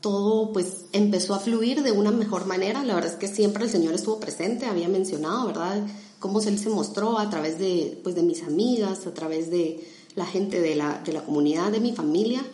todo 0.00 0.52
pues 0.52 0.84
empezó 0.92 1.34
a 1.34 1.40
fluir 1.40 1.82
de 1.82 1.90
una 1.90 2.12
mejor 2.12 2.46
manera. 2.46 2.84
La 2.84 2.94
verdad 2.94 3.10
es 3.10 3.18
que 3.18 3.26
siempre 3.26 3.64
el 3.64 3.70
Señor 3.70 3.94
estuvo 3.94 4.20
presente, 4.20 4.66
había 4.66 4.88
mencionado, 4.88 5.48
¿verdad? 5.48 5.84
Cómo 6.20 6.40
Él 6.40 6.56
se 6.56 6.68
mostró 6.68 7.18
a 7.18 7.28
través 7.30 7.58
de, 7.58 8.00
pues, 8.04 8.14
de 8.14 8.22
mis 8.22 8.44
amigas, 8.44 9.08
a 9.08 9.14
través 9.14 9.50
de 9.50 9.84
la 10.14 10.24
gente 10.24 10.60
de 10.60 10.76
la, 10.76 11.02
de 11.04 11.12
la 11.12 11.24
comunidad, 11.24 11.72
de 11.72 11.80
mi 11.80 11.92
familia. 11.92 12.44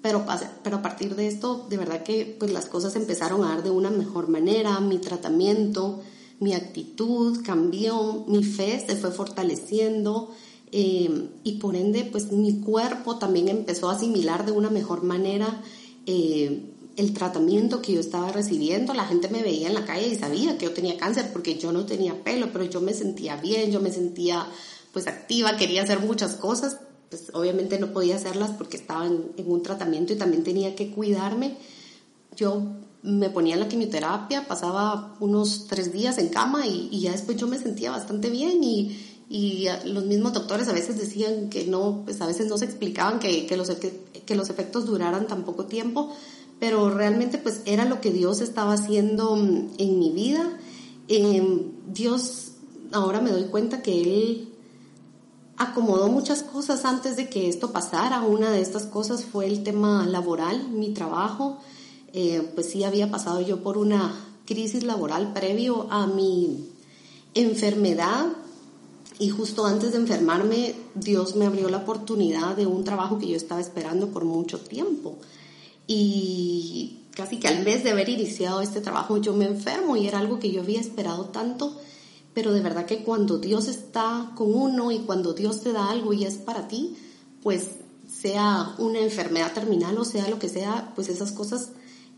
Pero, 0.00 0.24
pero 0.62 0.76
a 0.76 0.82
partir 0.82 1.14
de 1.14 1.26
esto, 1.26 1.66
de 1.68 1.76
verdad 1.76 2.04
que 2.04 2.36
pues 2.38 2.50
las 2.50 2.66
cosas 2.66 2.96
empezaron 2.96 3.44
a 3.44 3.48
dar 3.48 3.62
de 3.62 3.70
una 3.70 3.90
mejor 3.90 4.28
manera, 4.28 4.80
mi 4.80 4.98
tratamiento, 4.98 6.00
mi 6.40 6.54
actitud 6.54 7.42
cambió, 7.44 8.24
mi 8.28 8.44
fe 8.44 8.82
se 8.86 8.96
fue 8.96 9.10
fortaleciendo 9.10 10.30
eh, 10.72 11.28
y 11.44 11.52
por 11.58 11.76
ende 11.76 12.04
pues 12.04 12.32
mi 12.32 12.60
cuerpo 12.60 13.16
también 13.18 13.48
empezó 13.48 13.88
a 13.88 13.94
asimilar 13.94 14.44
de 14.44 14.52
una 14.52 14.70
mejor 14.70 15.02
manera 15.02 15.62
eh, 16.06 16.62
el 16.96 17.12
tratamiento 17.12 17.80
que 17.80 17.92
yo 17.92 18.00
estaba 18.00 18.32
recibiendo, 18.32 18.92
la 18.92 19.04
gente 19.04 19.28
me 19.28 19.42
veía 19.42 19.68
en 19.68 19.74
la 19.74 19.84
calle 19.84 20.08
y 20.08 20.16
sabía 20.16 20.58
que 20.58 20.66
yo 20.66 20.72
tenía 20.72 20.98
cáncer 20.98 21.30
porque 21.32 21.56
yo 21.56 21.70
no 21.70 21.86
tenía 21.86 22.24
pelo, 22.24 22.48
pero 22.52 22.64
yo 22.64 22.80
me 22.80 22.92
sentía 22.92 23.36
bien, 23.36 23.70
yo 23.70 23.80
me 23.80 23.92
sentía 23.92 24.48
pues 24.92 25.06
activa, 25.06 25.56
quería 25.56 25.84
hacer 25.84 26.00
muchas 26.00 26.34
cosas, 26.34 26.78
pues 27.08 27.30
obviamente 27.34 27.78
no 27.78 27.92
podía 27.92 28.16
hacerlas 28.16 28.50
porque 28.50 28.76
estaba 28.76 29.06
en, 29.06 29.32
un 29.46 29.62
tratamiento 29.62 30.12
y 30.12 30.16
también 30.16 30.42
tenía 30.42 30.74
que 30.74 30.90
cuidarme. 30.90 31.56
Yo 32.36 32.62
me 33.02 33.30
ponía 33.30 33.54
en 33.54 33.60
la 33.60 33.68
quimioterapia, 33.68 34.48
pasaba 34.48 35.16
unos 35.20 35.66
tres 35.68 35.92
días 35.92 36.18
en 36.18 36.30
cama 36.30 36.66
y, 36.66 37.00
ya 37.00 37.12
después 37.12 37.36
yo 37.36 37.46
me 37.46 37.58
sentía 37.58 37.92
bastante 37.92 38.28
bien 38.28 38.62
y, 38.64 39.07
y, 39.28 39.66
los 39.84 40.04
mismos 40.04 40.32
doctores 40.32 40.68
a 40.68 40.72
veces 40.72 40.98
decían 40.98 41.50
que 41.50 41.66
no, 41.66 42.02
pues 42.04 42.20
a 42.20 42.26
veces 42.26 42.46
no 42.48 42.56
se 42.56 42.64
explicaban 42.64 43.18
que, 43.18 43.46
que, 43.46 43.56
los, 43.56 43.70
que 43.70 44.34
los 44.34 44.50
efectos 44.50 44.86
duraran 44.86 45.26
tan 45.26 45.44
poco 45.44 45.66
tiempo, 45.66 46.10
pero 46.58 46.90
realmente 46.90 47.38
pues 47.38 47.60
era 47.66 47.84
lo 47.84 48.00
que 48.00 48.10
Dios 48.10 48.40
estaba 48.40 48.72
haciendo 48.72 49.36
mm, 49.36 49.70
en 49.78 49.98
mi 49.98 50.10
vida. 50.10 50.58
Em, 51.08 51.72
Dios, 51.86 52.52
ahora 52.92 53.20
me 53.20 53.30
doy 53.30 53.44
cuenta 53.44 53.82
que 53.82 54.02
Él 54.02 54.48
acomodó 55.56 56.08
muchas 56.08 56.42
cosas 56.42 56.84
antes 56.84 57.16
de 57.16 57.28
que 57.28 57.48
esto 57.48 57.72
pasara. 57.72 58.22
Una 58.22 58.50
de 58.50 58.60
estas 58.60 58.86
cosas 58.86 59.24
fue 59.24 59.46
el 59.46 59.62
tema 59.62 60.06
laboral, 60.06 60.68
mi 60.70 60.90
trabajo. 60.90 61.58
Eh, 62.12 62.50
pues 62.54 62.70
sí 62.70 62.84
había 62.84 63.10
pasado 63.10 63.40
yo 63.40 63.62
por 63.62 63.76
una 63.76 64.14
crisis 64.46 64.84
laboral 64.84 65.34
previo 65.34 65.88
a 65.90 66.06
mi 66.06 66.70
enfermedad 67.34 68.28
y 69.18 69.30
justo 69.30 69.66
antes 69.66 69.92
de 69.92 69.98
enfermarme 69.98 70.74
Dios 70.94 71.34
me 71.34 71.46
abrió 71.46 71.68
la 71.68 71.78
oportunidad 71.78 72.56
de 72.56 72.66
un 72.66 72.84
trabajo 72.84 73.18
que 73.18 73.28
yo 73.28 73.36
estaba 73.36 73.60
esperando 73.60 74.08
por 74.08 74.24
mucho 74.24 74.60
tiempo. 74.60 75.18
Y 75.86 77.00
casi 77.14 77.40
que 77.40 77.48
al 77.48 77.64
mes 77.64 77.82
de 77.82 77.90
haber 77.90 78.08
iniciado 78.08 78.60
este 78.60 78.80
trabajo 78.80 79.16
yo 79.16 79.34
me 79.34 79.46
enfermo 79.46 79.96
y 79.96 80.06
era 80.06 80.18
algo 80.18 80.38
que 80.38 80.52
yo 80.52 80.60
había 80.62 80.80
esperado 80.80 81.26
tanto, 81.26 81.76
pero 82.32 82.52
de 82.52 82.60
verdad 82.60 82.86
que 82.86 83.02
cuando 83.02 83.38
Dios 83.38 83.66
está 83.66 84.30
con 84.36 84.54
uno 84.54 84.92
y 84.92 85.00
cuando 85.00 85.32
Dios 85.32 85.62
te 85.62 85.72
da 85.72 85.90
algo 85.90 86.12
y 86.12 86.24
es 86.24 86.34
para 86.34 86.68
ti, 86.68 86.94
pues 87.42 87.70
sea 88.08 88.74
una 88.78 89.00
enfermedad 89.00 89.52
terminal 89.52 89.98
o 89.98 90.04
sea 90.04 90.28
lo 90.28 90.38
que 90.38 90.48
sea, 90.48 90.92
pues 90.94 91.08
esas 91.08 91.32
cosas 91.32 91.70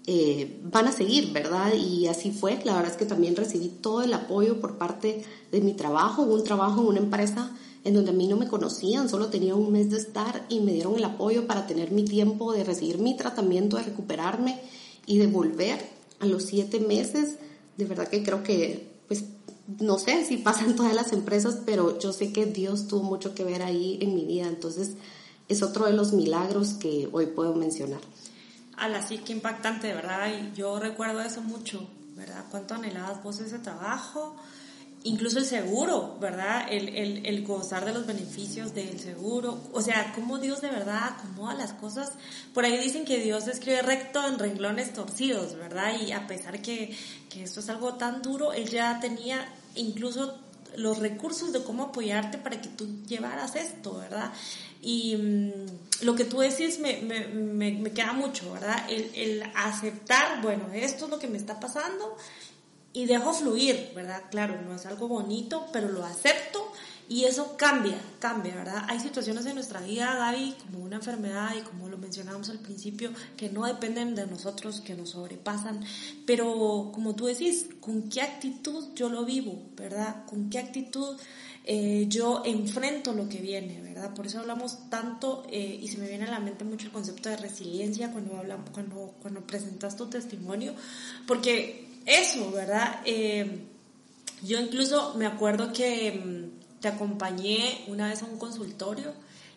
eh, 0.07 0.61
van 0.65 0.87
a 0.87 0.93
seguir, 0.93 1.33
¿verdad? 1.33 1.73
Y 1.75 2.07
así 2.07 2.31
fue. 2.31 2.59
La 2.65 2.75
verdad 2.75 2.93
es 2.93 2.97
que 2.97 3.07
también 3.07 3.37
recibí 3.37 3.69
todo 3.69 4.03
el 4.03 4.13
apoyo 4.13 4.61
por 4.61 4.79
parte 4.79 5.25
de 5.53 5.61
mi 5.61 5.75
trabajo, 5.75 6.23
un 6.23 6.45
trabajo 6.45 6.81
en 6.81 6.89
una 6.89 6.99
empresa 6.99 7.51
en 7.85 7.95
donde 7.95 8.11
a 8.11 8.15
mí 8.15 8.27
no 8.27 8.37
me 8.37 8.49
conocían, 8.49 9.09
solo 9.09 9.29
tenía 9.29 9.55
un 9.55 9.73
mes 9.73 9.91
de 9.91 9.97
estar 9.97 10.45
y 10.49 10.61
me 10.61 10.73
dieron 10.73 10.97
el 10.97 11.05
apoyo 11.05 11.47
para 11.47 11.67
tener 11.67 11.93
mi 11.93 12.05
tiempo 12.05 12.53
de 12.53 12.65
recibir 12.65 12.99
mi 12.99 13.17
tratamiento, 13.17 13.77
de 13.77 13.85
recuperarme 13.85 14.61
y 15.07 15.19
de 15.19 15.27
volver 15.27 15.81
a 16.19 16.27
los 16.27 16.45
siete 16.45 16.81
meses. 16.81 17.37
De 17.79 17.87
verdad 17.87 18.09
que 18.09 18.23
creo 18.23 18.43
que, 18.43 19.01
pues, 19.09 19.25
no 19.81 19.99
sé 19.99 20.25
si 20.27 20.37
pasan 20.37 20.77
todas 20.77 20.95
las 20.95 21.13
empresas, 21.13 21.59
pero 21.65 21.99
yo 21.99 22.13
sé 22.13 22.33
que 22.33 22.45
Dios 22.47 22.87
tuvo 22.87 23.03
mucho 23.03 23.35
que 23.35 23.45
ver 23.45 23.63
ahí 23.63 23.99
en 24.03 24.15
mi 24.15 24.25
vida. 24.25 24.47
Entonces, 24.49 24.91
es 25.49 25.63
otro 25.63 25.87
de 25.87 25.95
los 25.95 26.13
milagros 26.13 26.75
que 26.75 27.09
hoy 27.13 27.27
puedo 27.27 27.55
mencionar. 27.55 28.01
La 28.89 29.07
sí, 29.07 29.19
que 29.19 29.33
impactante, 29.33 29.93
¿verdad? 29.93 30.29
Y 30.29 30.57
yo 30.57 30.79
recuerdo 30.79 31.21
eso 31.21 31.43
mucho, 31.43 31.89
¿verdad? 32.17 32.45
Cuánto 32.51 32.75
anhelabas 32.75 33.23
vos 33.23 33.41
ese 33.41 33.59
trabajo 33.59 34.37
incluso 35.03 35.39
el 35.39 35.47
seguro, 35.47 36.19
¿verdad? 36.21 36.67
El, 36.71 36.91
el, 36.91 37.27
el, 37.27 37.47
gozar 37.47 37.85
de 37.85 37.93
los 37.93 38.07
beneficios 38.07 38.75
del 38.75 38.99
seguro. 39.01 39.59
O 39.73 39.81
sea, 39.81 40.13
cómo 40.15 40.39
Dios 40.39 40.61
de 40.61 40.71
verdad 40.71 41.15
acomoda 41.15 41.55
las 41.55 41.73
cosas. 41.73 42.13
Por 42.53 42.65
ahí 42.65 42.77
dicen 42.79 43.05
que 43.05 43.19
Dios 43.19 43.49
escribe 43.49 43.83
recto 43.83 44.27
en 44.27 44.39
renglones 44.39 44.93
torcidos, 44.93 45.57
¿verdad? 45.57 45.99
Y 46.01 46.13
a 46.13 46.27
pesar 46.27 46.61
que, 46.61 46.95
que 47.31 47.45
esto 47.45 47.61
es 47.61 47.69
algo 47.71 47.95
tan 47.95 48.23
duro, 48.23 48.53
Él 48.53 48.69
ya 48.69 49.01
tenía 49.01 49.49
incluso 49.75 50.39
los 50.77 50.99
recursos 50.99 51.53
de 51.53 51.63
cómo 51.63 51.85
apoyarte 51.85 52.39
para 52.39 52.61
que 52.61 52.69
tú 52.69 53.05
llevaras 53.07 53.57
esto, 53.57 53.99
¿verdad? 53.99 54.33
Y 54.83 55.17
mm, 55.17 56.05
lo 56.05 56.15
que 56.15 56.25
tú 56.25 56.41
decís 56.41 56.79
me, 56.79 57.01
me, 57.03 57.27
me, 57.27 57.73
me 57.73 57.93
queda 57.93 58.13
mucho, 58.13 58.53
¿verdad? 58.53 58.85
El, 58.89 59.11
el 59.15 59.43
aceptar, 59.55 60.43
bueno, 60.43 60.73
esto 60.73 61.05
es 61.05 61.11
lo 61.11 61.19
que 61.19 61.29
me 61.29 61.39
está 61.39 61.61
pasando 61.61 62.17
y 62.93 63.07
dejo 63.07 63.33
fluir, 63.33 63.93
¿verdad? 63.95 64.23
Claro, 64.31 64.61
no 64.63 64.75
es 64.75 64.87
algo 64.87 65.07
bonito, 65.07 65.67
pero 65.73 65.89
lo 65.89 66.05
acepto 66.05 66.70
y 67.11 67.25
eso 67.25 67.57
cambia, 67.57 68.01
cambia, 68.21 68.55
¿verdad? 68.55 68.85
Hay 68.89 69.01
situaciones 69.01 69.45
en 69.45 69.57
nuestra 69.57 69.81
vida, 69.81 70.15
Gaby, 70.15 70.55
como 70.63 70.85
una 70.85 70.95
enfermedad 70.95 71.57
y 71.59 71.63
como 71.63 71.89
lo 71.89 71.99
mencionábamos 71.99 72.51
al 72.51 72.61
principio, 72.61 73.11
que 73.37 73.51
no 73.51 73.67
dependen 73.67 74.15
de 74.15 74.29
nosotros, 74.29 74.81
que 74.81 74.95
nos 74.95 75.11
sobrepasan, 75.11 75.85
pero 76.25 76.93
como 76.95 77.17
tú 77.17 77.27
decís, 77.27 77.67
¿con 77.81 78.09
qué 78.09 78.23
actitud 78.23 78.95
yo 78.95 79.09
lo 79.09 79.25
vivo, 79.25 79.61
¿verdad? 79.77 80.25
¿Con 80.25 80.51
qué 80.51 80.61
actitud 80.61 81.17
eh, 81.65 82.07
yo 82.09 82.45
enfrento 82.45 83.13
lo 83.13 83.29
que 83.29 83.39
viene, 83.39 83.81
¿verdad? 83.83 84.15
Por 84.15 84.29
eso 84.29 84.39
hablamos 84.39 84.89
tanto 84.89 85.43
eh, 85.51 85.81
y 85.83 85.89
se 85.89 85.99
me 85.99 86.09
viene 86.09 86.27
a 86.27 86.31
la 86.31 86.39
mente 86.39 86.65
mucho 86.65 86.87
el 86.87 86.93
concepto 86.93 87.29
de 87.29 87.39
resiliencia 87.39 88.13
cuando, 88.13 88.37
hablamos, 88.37 88.71
cuando, 88.71 89.17
cuando 89.21 89.45
presentas 89.45 89.97
tu 89.97 90.07
testimonio, 90.07 90.75
porque 91.27 91.89
eso, 92.07 92.53
¿verdad? 92.53 93.01
Eh, 93.05 93.65
yo 94.43 94.61
incluso 94.61 95.15
me 95.17 95.27
acuerdo 95.27 95.73
que 95.73 96.13
mm, 96.13 96.60
te 96.81 96.89
acompañé 96.89 97.85
una 97.89 98.09
vez 98.09 98.23
a 98.23 98.27
un 98.27 98.39
consultorio 98.39 99.13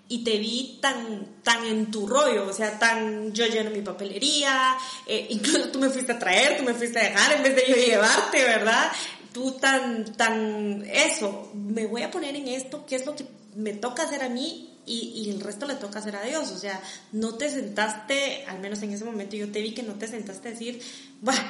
y 0.08 0.24
te 0.24 0.38
vi 0.38 0.80
tan, 0.82 1.42
tan 1.44 1.64
en 1.66 1.90
tu 1.90 2.06
rollo, 2.06 2.48
o 2.48 2.54
sea, 2.54 2.78
tan 2.78 3.34
yo 3.34 3.46
lleno 3.46 3.72
mi 3.72 3.82
papelería, 3.82 4.78
eh, 5.08 5.28
incluso 5.32 5.70
tú 5.70 5.80
me 5.80 5.90
fuiste 5.90 6.12
a 6.12 6.20
traer, 6.20 6.58
tú 6.58 6.64
me 6.64 6.74
fuiste 6.74 7.00
a 7.00 7.04
dejar 7.04 7.34
en 7.34 7.44
vez 7.44 7.56
de 7.56 7.66
yo 7.68 7.76
llevarte, 7.76 8.44
¿verdad? 8.44 8.92
Tú 9.34 9.54
tan, 9.54 10.06
tan, 10.14 10.84
eso, 10.86 11.52
me 11.56 11.88
voy 11.88 12.04
a 12.04 12.12
poner 12.12 12.36
en 12.36 12.48
esto, 12.48 12.86
¿qué 12.86 12.98
es 12.98 13.06
lo 13.06 13.16
que 13.16 13.26
me 13.56 13.74
toca 13.74 14.04
hacer 14.04 14.24
a 14.24 14.30
mí 14.30 14.70
y, 14.86 15.14
y, 15.16 15.30
el 15.30 15.40
resto 15.40 15.66
le 15.66 15.76
toca 15.76 16.00
hacer 16.00 16.16
a 16.16 16.24
Dios. 16.24 16.52
O 16.52 16.58
sea, 16.58 16.82
no 17.14 17.36
te 17.36 17.50
sentaste, 17.50 18.44
al 18.48 18.60
menos 18.60 18.82
en 18.82 18.92
ese 18.92 19.06
momento 19.06 19.38
yo 19.38 19.50
te 19.50 19.62
vi 19.62 19.74
que 19.74 19.82
no 19.82 19.94
te 19.94 20.08
sentaste 20.08 20.50
a 20.50 20.52
decir, 20.52 20.82
bueno, 21.22 21.42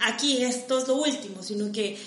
aquí 0.00 0.42
esto 0.42 0.78
es 0.78 0.88
lo 0.88 0.96
último, 0.96 1.42
sino 1.42 1.70
que 1.72 1.98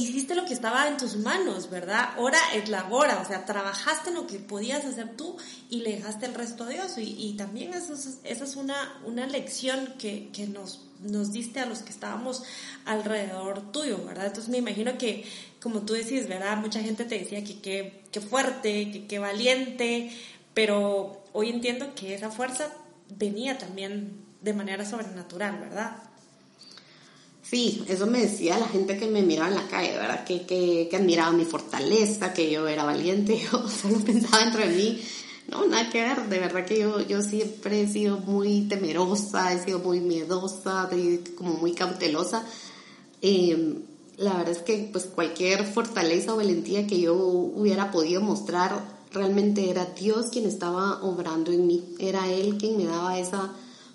hiciste 0.00 0.34
lo 0.34 0.44
que 0.44 0.54
estaba 0.54 0.88
en 0.88 0.96
tus 0.96 1.16
manos, 1.16 1.70
¿verdad? 1.70 2.10
Ahora 2.16 2.38
es 2.54 2.68
la 2.68 2.86
hora, 2.90 3.20
o 3.20 3.24
sea, 3.24 3.44
trabajaste 3.44 4.10
lo 4.10 4.26
que 4.26 4.38
podías 4.38 4.84
hacer 4.84 5.16
tú 5.16 5.36
y 5.70 5.80
le 5.80 5.96
dejaste 5.96 6.26
el 6.26 6.34
resto 6.34 6.64
a 6.64 6.68
Dios. 6.68 6.98
Y, 6.98 7.16
y 7.18 7.36
también 7.36 7.74
eso 7.74 7.94
es, 7.94 8.18
esa 8.24 8.44
es 8.44 8.56
una, 8.56 9.00
una 9.04 9.26
lección 9.26 9.94
que, 9.98 10.30
que, 10.32 10.46
nos, 10.46 10.86
nos 11.00 11.32
diste 11.32 11.60
a 11.60 11.66
los 11.66 11.80
que 11.80 11.90
estábamos 11.90 12.42
alrededor 12.84 13.72
tuyo, 13.72 13.98
¿verdad? 14.04 14.26
Entonces 14.26 14.50
me 14.50 14.58
imagino 14.58 14.98
que, 14.98 15.24
como 15.60 15.82
tú 15.82 15.94
decís, 15.94 16.28
¿verdad? 16.28 16.56
Mucha 16.58 16.80
gente 16.80 17.04
te 17.04 17.18
decía 17.18 17.42
que 17.42 17.60
qué 18.10 18.20
fuerte, 18.20 18.90
que 18.90 19.06
qué 19.06 19.18
valiente, 19.18 20.10
pero 20.54 21.22
hoy 21.32 21.50
entiendo 21.50 21.94
que 21.94 22.14
esa 22.14 22.30
fuerza 22.30 22.72
venía 23.08 23.58
también 23.58 24.24
de 24.40 24.52
manera 24.52 24.84
sobrenatural, 24.84 25.58
¿verdad? 25.58 25.96
Sí, 27.48 27.84
eso 27.88 28.08
me 28.08 28.22
decía 28.22 28.58
la 28.58 28.66
gente 28.66 28.98
que 28.98 29.06
me 29.06 29.22
miraba 29.22 29.48
en 29.48 29.54
la 29.54 29.68
calle, 29.68 29.92
¿verdad? 29.92 30.24
Que, 30.24 30.44
que, 30.46 30.88
que 30.90 30.96
admiraba 30.96 31.30
mi 31.30 31.44
fortaleza, 31.44 32.32
que 32.32 32.50
yo 32.50 32.66
era 32.66 32.84
valiente, 32.84 33.40
yo 33.52 33.68
solo 33.68 34.00
pensaba 34.00 34.42
dentro 34.42 34.62
de 34.62 34.74
mí, 34.74 35.00
no, 35.48 35.64
nada 35.66 35.88
que 35.90 36.02
ver, 36.02 36.28
de 36.28 36.40
verdad 36.40 36.66
que 36.66 36.80
yo, 36.80 37.00
yo 37.02 37.22
siempre 37.22 37.82
he 37.82 37.86
sido 37.86 38.18
muy 38.18 38.62
temerosa, 38.62 39.52
he 39.52 39.64
sido 39.64 39.78
muy 39.78 40.00
miedosa, 40.00 40.90
como 41.36 41.54
muy 41.54 41.72
cautelosa. 41.72 42.44
Eh, 43.22 43.78
la 44.16 44.34
verdad 44.38 44.50
es 44.50 44.62
que 44.62 44.88
pues 44.90 45.04
cualquier 45.04 45.64
fortaleza 45.64 46.34
o 46.34 46.38
valentía 46.38 46.86
que 46.88 47.00
yo 47.00 47.14
hubiera 47.14 47.92
podido 47.92 48.22
mostrar, 48.22 48.82
realmente 49.12 49.70
era 49.70 49.84
Dios 49.84 50.30
quien 50.32 50.46
estaba 50.46 51.00
obrando 51.02 51.52
en 51.52 51.66
mí, 51.68 51.94
era 52.00 52.28
Él 52.28 52.56
quien 52.58 52.76
me 52.76 52.86
daba 52.86 53.18
esa 53.20 53.52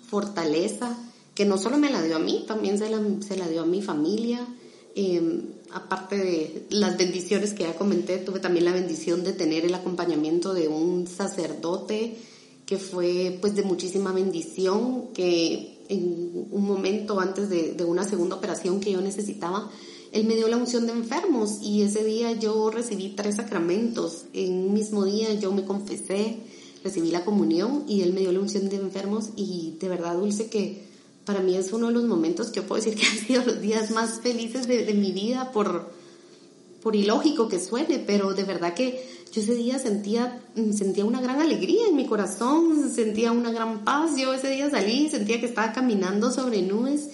fortaleza 0.08 0.96
que 1.34 1.44
no 1.44 1.58
solo 1.58 1.78
me 1.78 1.90
la 1.90 2.02
dio 2.02 2.16
a 2.16 2.18
mí, 2.18 2.44
también 2.46 2.78
se 2.78 2.90
la, 2.90 3.00
se 3.20 3.36
la 3.36 3.48
dio 3.48 3.62
a 3.62 3.66
mi 3.66 3.82
familia. 3.82 4.46
Em, 4.94 5.42
aparte 5.70 6.18
de 6.18 6.66
las 6.70 6.98
bendiciones 6.98 7.54
que 7.54 7.62
ya 7.62 7.74
comenté, 7.74 8.18
tuve 8.18 8.40
también 8.40 8.66
la 8.66 8.72
bendición 8.72 9.24
de 9.24 9.32
tener 9.32 9.64
el 9.64 9.74
acompañamiento 9.74 10.52
de 10.52 10.68
un 10.68 11.06
sacerdote 11.06 12.16
que 12.66 12.76
fue 12.78 13.38
pues 13.40 13.54
de 13.54 13.62
muchísima 13.62 14.12
bendición, 14.12 15.08
que 15.14 15.78
en 15.88 16.46
un 16.50 16.64
momento 16.64 17.20
antes 17.20 17.48
de, 17.48 17.72
de 17.72 17.84
una 17.84 18.04
segunda 18.04 18.36
operación 18.36 18.80
que 18.80 18.92
yo 18.92 19.00
necesitaba, 19.00 19.70
él 20.12 20.26
me 20.26 20.36
dio 20.36 20.46
la 20.48 20.58
unción 20.58 20.86
de 20.86 20.92
enfermos 20.92 21.62
y 21.62 21.82
ese 21.82 22.04
día 22.04 22.32
yo 22.32 22.70
recibí 22.70 23.14
tres 23.16 23.36
sacramentos. 23.36 24.26
En 24.34 24.52
un 24.52 24.74
mismo 24.74 25.06
día 25.06 25.32
yo 25.32 25.52
me 25.52 25.64
confesé, 25.64 26.36
recibí 26.84 27.10
la 27.10 27.24
comunión 27.24 27.84
y 27.88 28.02
él 28.02 28.12
me 28.12 28.20
dio 28.20 28.32
la 28.32 28.40
unción 28.40 28.68
de 28.68 28.76
enfermos 28.76 29.30
y 29.36 29.78
de 29.80 29.88
verdad, 29.88 30.16
Dulce, 30.18 30.50
que 30.50 30.91
para 31.24 31.40
mí 31.40 31.56
es 31.56 31.72
uno 31.72 31.88
de 31.88 31.94
los 31.94 32.04
momentos 32.04 32.50
que 32.50 32.62
puedo 32.62 32.82
decir 32.82 32.98
que 32.98 33.06
han 33.10 33.18
sido 33.18 33.44
los 33.44 33.60
días 33.60 33.90
más 33.90 34.20
felices 34.20 34.66
de, 34.66 34.92
mi 34.94 35.12
vida 35.12 35.52
por, 35.52 35.90
por 36.82 36.96
ilógico 36.96 37.48
que 37.48 37.60
suene, 37.60 37.98
pero 37.98 38.34
de 38.34 38.44
verdad 38.44 38.74
que 38.74 39.08
yo 39.32 39.40
ese 39.40 39.54
día 39.54 39.78
sentía, 39.78 40.42
sentía 40.54 41.06
una 41.06 41.20
gran 41.20 41.40
alegría 41.40 41.88
en 41.88 41.96
mi 41.96 42.06
corazón, 42.06 42.90
sentía 42.94 43.32
una 43.32 43.50
gran 43.50 43.82
paz. 43.82 44.10
Yo 44.18 44.34
ese 44.34 44.50
día 44.50 44.68
salí, 44.68 45.08
sentía 45.08 45.40
que 45.40 45.46
estaba 45.46 45.72
caminando 45.72 46.30
sobre 46.30 46.60
nubes 46.60 47.08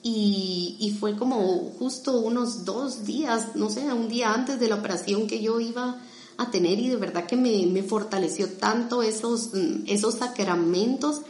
y, 0.00 0.76
y 0.78 0.92
fue 0.92 1.16
como 1.16 1.72
justo 1.78 2.20
unos 2.20 2.64
dos 2.64 3.04
días, 3.04 3.56
no 3.56 3.70
sé, 3.70 3.92
un 3.92 4.08
día 4.08 4.32
antes 4.32 4.60
de 4.60 4.68
la 4.68 4.76
operación 4.76 5.26
que 5.26 5.42
yo 5.42 5.58
iba 5.58 6.00
a 6.36 6.50
tener 6.52 6.78
y 6.78 6.88
de 6.88 6.96
verdad 6.96 7.26
que 7.26 7.36
me, 7.36 7.66
me 7.66 7.82
fortaleció 7.82 8.48
tanto 8.48 9.02
esos, 9.02 9.50
esos 9.86 10.14
sacramentos 10.14 11.22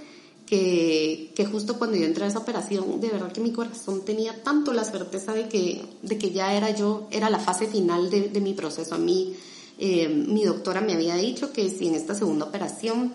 que, 0.46 1.48
justo 1.50 1.78
cuando 1.78 1.96
yo 1.96 2.04
entré 2.04 2.24
a 2.24 2.28
esa 2.28 2.38
operación, 2.38 3.00
de 3.00 3.08
verdad 3.08 3.32
que 3.32 3.40
mi 3.40 3.52
corazón 3.52 4.04
tenía 4.04 4.42
tanto 4.42 4.72
la 4.72 4.84
certeza 4.84 5.32
de 5.32 5.48
que, 5.48 5.82
de 6.02 6.18
que 6.18 6.32
ya 6.32 6.54
era 6.54 6.70
yo, 6.70 7.08
era 7.10 7.30
la 7.30 7.38
fase 7.38 7.66
final 7.66 8.10
de, 8.10 8.28
de 8.28 8.40
mi 8.40 8.52
proceso. 8.52 8.94
A 8.94 8.98
mí, 8.98 9.34
eh, 9.78 10.08
mi 10.08 10.44
doctora 10.44 10.80
me 10.80 10.94
había 10.94 11.16
dicho 11.16 11.52
que 11.52 11.68
si 11.70 11.88
en 11.88 11.94
esta 11.94 12.14
segunda 12.14 12.46
operación 12.46 13.12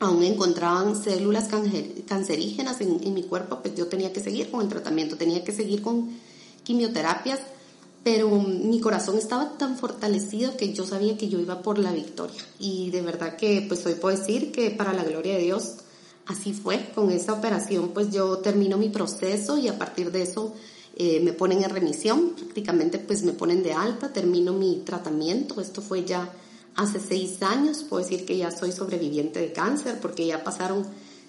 aún 0.00 0.22
encontraban 0.22 1.02
células 1.02 1.48
cancerígenas 2.06 2.80
en, 2.80 3.00
en 3.02 3.14
mi 3.14 3.22
cuerpo, 3.22 3.60
pues 3.62 3.74
yo 3.74 3.86
tenía 3.86 4.12
que 4.12 4.20
seguir 4.20 4.50
con 4.50 4.60
el 4.60 4.68
tratamiento, 4.68 5.16
tenía 5.16 5.44
que 5.44 5.52
seguir 5.52 5.82
con 5.82 6.10
quimioterapias, 6.62 7.40
pero 8.02 8.30
mi 8.30 8.80
corazón 8.80 9.16
estaba 9.16 9.56
tan 9.56 9.78
fortalecido 9.78 10.56
que 10.56 10.72
yo 10.74 10.86
sabía 10.86 11.16
que 11.16 11.28
yo 11.28 11.40
iba 11.40 11.62
por 11.62 11.78
la 11.78 11.92
victoria. 11.92 12.42
Y 12.58 12.90
de 12.90 13.00
verdad 13.00 13.36
que 13.36 13.64
pues 13.66 13.84
hoy 13.86 13.94
puedo 13.94 14.16
decir 14.16 14.52
que 14.52 14.70
para 14.70 14.92
la 14.92 15.04
gloria 15.04 15.34
de 15.36 15.42
Dios, 15.42 15.76
así 16.26 16.52
fue. 16.52 16.90
Con 16.94 17.10
esa 17.10 17.32
operación, 17.32 17.90
pues 17.90 18.10
yo 18.10 18.38
termino 18.38 18.76
mi 18.76 18.88
proceso 18.88 19.58
y 19.58 19.68
a 19.68 19.78
partir 19.78 20.10
de 20.10 20.22
eso 20.22 20.54
eh, 20.96 21.20
me 21.20 21.32
ponen 21.32 21.64
en 21.64 21.70
remisión, 21.70 22.30
prácticamente 22.30 22.98
pues 22.98 23.22
me 23.22 23.32
ponen 23.32 23.62
de 23.62 23.72
alta, 23.72 24.12
termino 24.12 24.52
mi 24.52 24.82
tratamiento. 24.84 25.60
Esto 25.60 25.82
fue 25.82 26.04
ya 26.04 26.30
hace 26.76 27.00
seis 27.00 27.42
años, 27.42 27.84
puedo 27.88 28.02
decir 28.02 28.24
que 28.24 28.36
ya 28.36 28.50
soy 28.50 28.72
sobreviviente 28.72 29.40
de 29.40 29.52
cáncer 29.52 30.00
porque 30.00 30.26
ya 30.26 30.44
pasaron 30.44 30.86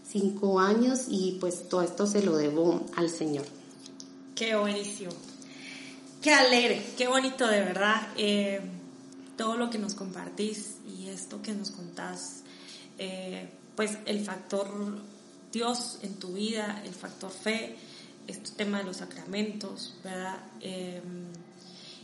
cinco 0.07 0.59
años 0.59 1.05
y 1.09 1.37
pues 1.39 1.67
todo 1.67 1.81
esto 1.81 2.05
se 2.07 2.23
lo 2.23 2.37
debo 2.37 2.85
al 2.95 3.09
Señor. 3.09 3.45
Qué 4.35 4.55
buenísimo. 4.55 5.11
Qué 6.21 6.33
alegre, 6.33 6.83
qué 6.97 7.07
bonito 7.07 7.47
de 7.47 7.59
verdad. 7.59 8.07
Eh, 8.17 8.61
todo 9.37 9.57
lo 9.57 9.69
que 9.69 9.77
nos 9.77 9.93
compartís 9.93 10.75
y 10.87 11.07
esto 11.07 11.41
que 11.41 11.53
nos 11.53 11.71
contás. 11.71 12.43
Eh, 12.97 13.49
pues 13.75 13.97
el 14.05 14.23
factor 14.23 14.67
Dios 15.51 15.99
en 16.01 16.15
tu 16.15 16.33
vida, 16.33 16.81
el 16.85 16.93
factor 16.93 17.31
fe, 17.31 17.75
este 18.27 18.51
tema 18.51 18.79
de 18.79 18.83
los 18.85 18.97
sacramentos, 18.97 19.95
¿verdad? 20.03 20.37
Em, 20.61 21.27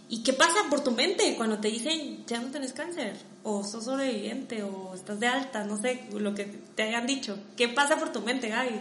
¿Y 0.09 0.23
qué 0.23 0.33
pasa 0.33 0.65
por 0.69 0.83
tu 0.83 0.91
mente 0.91 1.35
cuando 1.37 1.59
te 1.59 1.69
dicen 1.69 2.25
ya 2.27 2.41
no 2.41 2.51
tenés 2.51 2.73
cáncer? 2.73 3.15
O 3.43 3.63
sos 3.63 3.85
sobreviviente, 3.85 4.61
o 4.61 4.93
estás 4.93 5.19
de 5.19 5.27
alta, 5.27 5.63
no 5.63 5.81
sé, 5.81 6.01
lo 6.13 6.35
que 6.35 6.45
te 6.75 6.83
hayan 6.83 7.07
dicho. 7.07 7.37
¿Qué 7.55 7.69
pasa 7.69 7.97
por 7.97 8.11
tu 8.11 8.19
mente, 8.19 8.49
Gaby? 8.49 8.79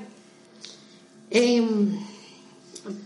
Em, 1.30 1.98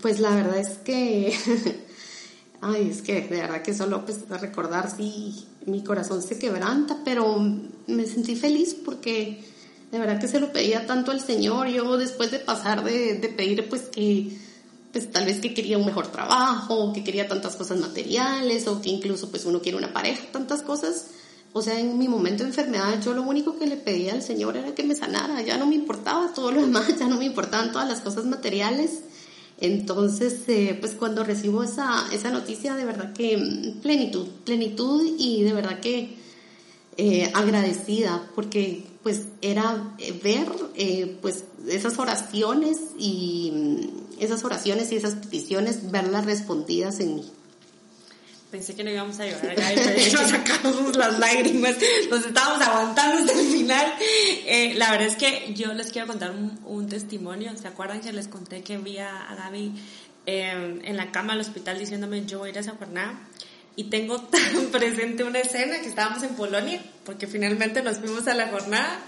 pues 0.01 0.21
la 0.21 0.31
verdad 0.31 0.59
es 0.59 0.79
que, 0.79 1.37
ay, 2.63 2.89
es 2.91 3.03
que 3.03 3.21
de 3.21 3.41
verdad 3.43 3.63
que 3.63 3.75
solo 3.75 4.05
pues 4.07 4.27
recordar, 4.29 4.91
sí, 4.95 5.47
mi 5.67 5.85
corazón 5.85 6.23
se 6.23 6.39
quebranta, 6.39 7.03
pero 7.05 7.39
me 7.87 8.07
sentí 8.07 8.37
feliz 8.37 8.75
porque 8.75 9.45
de 9.95 10.01
verdad 10.01 10.21
que 10.21 10.27
se 10.27 10.41
lo 10.41 10.53
pedía 10.53 10.87
tanto 10.87 11.13
al 11.13 11.21
Señor. 11.21 11.69
Yo 11.69 11.97
después 11.97 12.33
de 12.33 12.41
pasar 12.41 12.83
de, 12.83 13.33
pedir 13.37 13.69
pues 13.69 13.83
que 13.83 14.37
pues 14.93 15.11
tal 15.11 15.25
vez 15.25 15.41
que 15.41 15.55
quería 15.55 15.79
un 15.79 15.87
mejor 15.87 16.09
trabajo, 16.09 16.93
que 16.93 17.05
quería 17.05 17.29
tantas 17.29 17.55
cosas 17.55 17.79
materiales, 17.79 18.67
o 18.67 18.81
que 18.81 18.91
incluso 18.91 19.31
pues 19.31 19.45
uno 19.45 19.61
quiere 19.61 19.79
una 19.79 19.93
pareja, 19.93 20.25
tantas 20.33 20.63
cosas. 20.63 21.07
O 21.53 21.63
sea, 21.63 21.79
en 21.79 21.97
mi 21.97 22.09
momento 22.09 22.43
de 22.43 22.49
enfermedad 22.49 23.01
yo 23.05 23.15
lo 23.15 23.23
único 23.23 23.57
que 23.57 23.67
le 23.67 23.77
pedía 23.77 24.15
al 24.15 24.23
Señor 24.23 24.57
era 24.57 24.75
que 24.75 24.83
me 24.83 24.97
sanara, 24.97 25.41
ya 25.43 25.59
no 25.59 25.67
me 25.67 25.77
importaba 25.77 26.33
todo 26.35 26.51
lo 26.51 26.61
demás, 26.61 26.89
ya 26.99 27.07
no 27.07 27.17
me 27.17 27.27
importaban 27.27 27.71
todas 27.71 27.89
las 27.89 28.01
cosas 28.01 28.25
materiales. 28.25 29.03
Entonces, 29.61 30.41
eh, 30.49 30.77
pues 30.81 30.95
cuando 30.95 31.23
recibo 31.23 31.63
esa, 31.63 32.05
esa 32.13 32.31
noticia, 32.31 32.75
de 32.75 32.85
verdad 32.85 33.13
que 33.13 33.37
mm, 33.37 33.81
plenitud, 33.81 34.27
plenitud 34.45 35.15
y 35.17 35.45
de 35.45 35.53
verdad 35.53 35.79
que 35.79 36.24
eh, 36.97 37.31
agradecida, 37.35 38.29
porque 38.35 38.85
pues 39.03 39.23
era 39.43 39.95
eh, 39.99 40.19
ver 40.23 40.47
pues 41.21 41.45
esas 41.69 41.99
oraciones 41.99 42.79
y 42.99 43.51
mm, 43.53 44.23
esas 44.23 44.45
oraciones 44.45 44.93
y 44.93 44.97
esas 44.97 45.15
peticiones, 45.15 45.91
verlas 45.91 46.25
respondidas 46.25 47.01
en 47.01 47.17
mí. 47.17 47.33
Pensé 48.55 48.77
que 48.77 48.85
no 48.85 48.91
íbamos 48.91 49.19
a 49.19 49.27
llorar, 49.27 49.57
pero 49.57 50.13
nos 50.21 50.31
sacamos 50.31 50.97
las 50.97 51.19
lágrimas, 51.19 51.75
nos 52.09 52.25
estábamos 52.25 52.65
aguantando 52.65 53.19
hasta 53.25 53.41
el 53.41 53.47
final. 53.49 53.95
Eh, 54.47 54.75
la 54.77 54.93
verdad 54.93 55.09
es 55.09 55.17
que 55.17 55.53
yo 55.55 55.75
les 55.75 55.91
quiero 55.91 56.07
contar 56.07 56.33
un, 56.65 56.89
testimonio. 56.89 57.51
¿Se 57.61 57.67
acuerdan 57.67 58.01
que 58.01 58.13
les 58.13 58.29
conté 58.29 58.63
que 58.63 58.79
vi 58.79 58.99
a, 58.99 59.35
Gaby 59.37 59.73
eh, 60.27 60.81
en 60.85 60.97
la 60.97 61.11
cama 61.11 61.33
del 61.33 61.41
hospital 61.41 61.81
diciéndome 61.81 62.25
yo 62.27 62.39
voy 62.39 62.51
a 62.51 62.53
ir 62.53 62.59
a 62.59 62.61
esa 62.61 62.77
jornada? 62.77 63.19
Y 63.77 63.85
tengo 63.85 64.21
tan 64.23 64.67
presente 64.71 65.25
una 65.25 65.41
escena 65.41 65.81
que 65.81 65.89
estábamos 65.89 66.23
en 66.23 66.37
Polonia, 66.37 66.81
porque 67.05 67.27
finalmente 67.27 67.83
nos 67.83 67.99
fuimos 67.99 68.27
a 68.29 68.35
la 68.35 68.49
jornada 68.49 69.01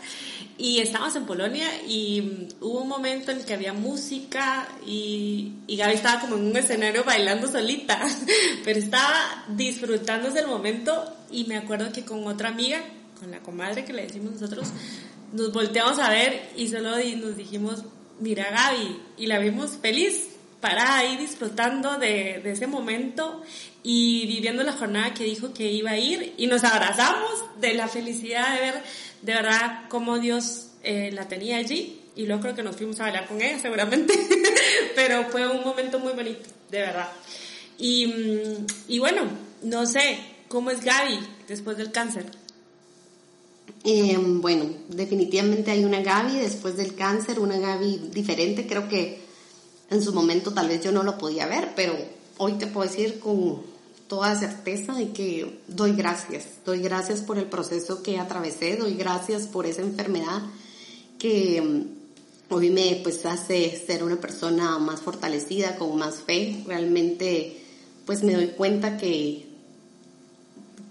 y 0.59 0.81
estábamos 0.81 1.15
en 1.17 1.27
Polonia 1.27 1.69
y 1.87 2.23
mm, 2.23 2.65
hubo 2.65 2.81
un 2.83 2.89
momento 2.89 3.31
en 3.31 3.45
que 3.45 3.55
había 3.55 3.73
música 3.73 4.69
y, 4.87 5.53
y 5.67 5.77
Gaby 5.77 5.95
estaba 5.95 6.21
como 6.21 6.37
en 6.37 6.47
un 6.47 6.57
escenario 6.57 7.05
bailando 7.05 7.47
solita, 7.47 8.01
pero 8.65 8.79
estaba 8.79 9.45
disfrutándose 9.49 10.41
el 10.41 10.47
momento 10.47 11.05
y 11.31 11.45
me 11.45 11.57
acuerdo 11.57 11.93
que 11.93 12.05
con 12.05 12.27
otra 12.27 12.49
amiga, 12.49 12.81
con 13.21 13.31
la 13.31 13.41
comadre 13.41 13.85
que 13.85 13.93
le 13.93 14.07
decimos 14.07 14.33
nosotros, 14.33 14.69
nos 15.33 15.53
volteamos 15.53 15.99
a 15.99 16.09
ver 16.09 16.51
y 16.57 16.69
solo 16.69 16.91
nos 17.17 17.37
dijimos, 17.37 17.85
mira 18.21 18.51
Gaby, 18.51 18.99
y 19.19 19.27
la 19.27 19.39
vimos 19.39 19.73
feliz, 19.81 20.36
parada 20.61 20.99
ahí 20.99 21.17
disfrutando 21.17 21.99
de, 21.99 22.43
ese 22.45 22.67
momento 22.67 23.43
y 23.83 24.27
viviendo 24.27 24.63
la 24.63 24.73
jornada 24.73 25.15
que 25.15 25.25
dijo 25.25 25.53
que 25.53 25.71
iba 25.71 25.91
a 25.91 25.99
ir 25.99 26.35
y 26.37 26.47
nos 26.47 26.65
abrazamos 26.65 27.45
de 27.61 27.75
la 27.75 27.89
felicidad 27.89 28.55
de 28.55 28.61
ver 28.61 28.83
de 29.23 29.35
verdad 29.35 29.85
cómo 29.89 30.19
Dios 30.19 30.69
eh, 30.83 31.11
la 31.13 31.29
tenía 31.29 31.59
allí 31.59 32.01
y 32.17 32.27
luego 32.27 32.43
creo 32.43 32.55
que 32.55 32.63
nos 32.63 32.77
fuimos 32.77 32.99
a 33.01 33.07
hablar 33.07 33.29
con 33.29 33.41
ella 33.41 33.59
seguramente, 33.59 34.15
pero 34.95 35.25
fue 35.25 35.47
un 35.47 35.63
momento 35.63 35.99
muy 35.99 36.15
bonito, 36.15 36.49
de 36.71 36.79
verdad. 36.81 37.11
Y, 37.79 38.07
mm, 38.07 38.67
y 38.89 38.99
bueno, 38.99 39.23
no 39.63 39.87
sé, 39.87 40.19
¿cómo 40.49 40.71
es 40.71 40.83
Gaby 40.83 41.19
después 41.47 41.77
del 41.77 41.93
cáncer? 41.93 42.25
Eh, 43.85 44.17
bueno, 44.19 44.65
definitivamente 44.89 45.71
hay 45.71 45.85
una 45.85 46.01
Gaby 46.01 46.39
después 46.39 46.77
del 46.77 46.95
cáncer, 46.95 47.39
una 47.39 47.59
Gaby 47.59 48.09
diferente, 48.13 48.67
creo 48.67 48.89
que 48.89 49.26
en 49.91 50.03
su 50.03 50.13
momento 50.13 50.53
tal 50.53 50.69
vez 50.69 50.83
yo 50.83 50.93
no 50.93 51.03
lo 51.03 51.19
podía 51.19 51.47
ver, 51.47 51.73
pero 51.77 51.97
hoy 52.39 52.53
te 52.55 52.67
puedo 52.67 52.89
decir 52.89 53.19
con 53.21 53.63
toda 54.09 54.39
certeza 54.39 54.95
de 54.95 55.11
que 55.13 55.61
doy 55.67 55.93
gracias, 55.93 56.45
doy 56.65 56.81
gracias 56.81 57.21
por 57.21 57.39
el 57.39 57.47
proceso 57.47 58.03
que 58.03 58.19
atravesé, 58.19 58.77
doy 58.77 58.95
gracias 58.95 59.47
por 59.47 59.67
esa 59.67 59.83
enfermedad 59.83 60.43
que 61.19 61.61
mm, 61.61 62.55
hoy 62.55 62.71
me 62.71 63.01
pues 63.03 63.25
hace 63.27 63.77
ser 63.85 64.05
una 64.05 64.21
persona 64.21 64.79
más 64.79 65.01
fortalecida, 65.01 65.77
con 65.77 65.97
más 65.97 66.17
fe. 66.17 66.63
Realmente 66.67 67.61
pues 68.05 68.23
me 68.23 68.35
doy 68.35 68.49
cuenta 68.49 68.97
que, 68.97 69.47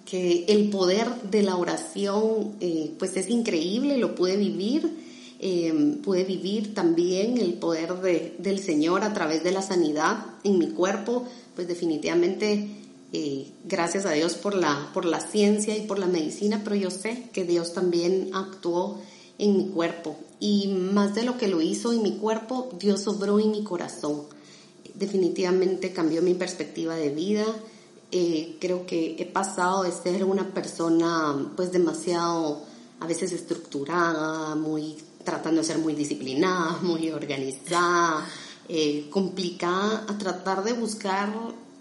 que 0.05 0.45
el 0.49 0.69
poder 0.69 1.07
de 1.23 1.43
la 1.43 1.55
oración 1.55 2.55
eh, 2.59 2.91
pues 2.99 3.15
es 3.15 3.29
increíble, 3.29 3.97
lo 3.97 4.15
pude 4.15 4.35
vivir. 4.35 5.04
Eh, 5.47 5.99
pude 6.03 6.23
vivir 6.23 6.73
también 6.73 7.37
el 7.37 7.53
poder 7.53 8.01
de, 8.01 8.35
del 8.39 8.57
Señor 8.57 9.03
a 9.03 9.13
través 9.13 9.43
de 9.43 9.51
la 9.51 9.61
sanidad 9.61 10.25
en 10.43 10.57
mi 10.57 10.69
cuerpo, 10.69 11.23
pues 11.53 11.67
definitivamente 11.67 12.67
eh, 13.13 13.51
gracias 13.63 14.07
a 14.07 14.11
Dios 14.13 14.33
por 14.33 14.55
la, 14.55 14.89
por 14.91 15.05
la 15.05 15.19
ciencia 15.19 15.77
y 15.77 15.85
por 15.85 15.99
la 15.99 16.07
medicina, 16.07 16.61
pero 16.63 16.75
yo 16.75 16.89
sé 16.89 17.29
que 17.31 17.43
Dios 17.43 17.73
también 17.73 18.31
actuó 18.33 18.99
en 19.37 19.55
mi 19.55 19.67
cuerpo 19.67 20.17
y 20.39 20.67
más 20.67 21.13
de 21.13 21.21
lo 21.21 21.37
que 21.37 21.47
lo 21.47 21.61
hizo 21.61 21.93
en 21.93 22.01
mi 22.01 22.17
cuerpo, 22.17 22.71
Dios 22.79 23.07
obró 23.07 23.39
en 23.39 23.51
mi 23.51 23.63
corazón. 23.63 24.23
Definitivamente 24.95 25.93
cambió 25.93 26.23
mi 26.23 26.33
perspectiva 26.33 26.95
de 26.95 27.09
vida. 27.09 27.45
Eh, 28.11 28.57
creo 28.59 28.87
que 28.87 29.15
he 29.19 29.25
pasado 29.27 29.83
de 29.83 29.91
ser 29.91 30.23
una 30.23 30.55
persona 30.55 31.53
pues 31.55 31.71
demasiado 31.71 32.63
a 32.99 33.05
veces 33.05 33.31
estructurada, 33.31 34.55
muy 34.55 34.95
tratando 35.25 35.61
de 35.61 35.67
ser 35.67 35.79
muy 35.79 35.93
disciplinada, 35.93 36.79
muy 36.81 37.11
organizada, 37.11 38.25
eh, 38.69 39.07
complicada, 39.09 40.05
a 40.07 40.17
tratar 40.17 40.63
de 40.63 40.73
buscar 40.73 41.33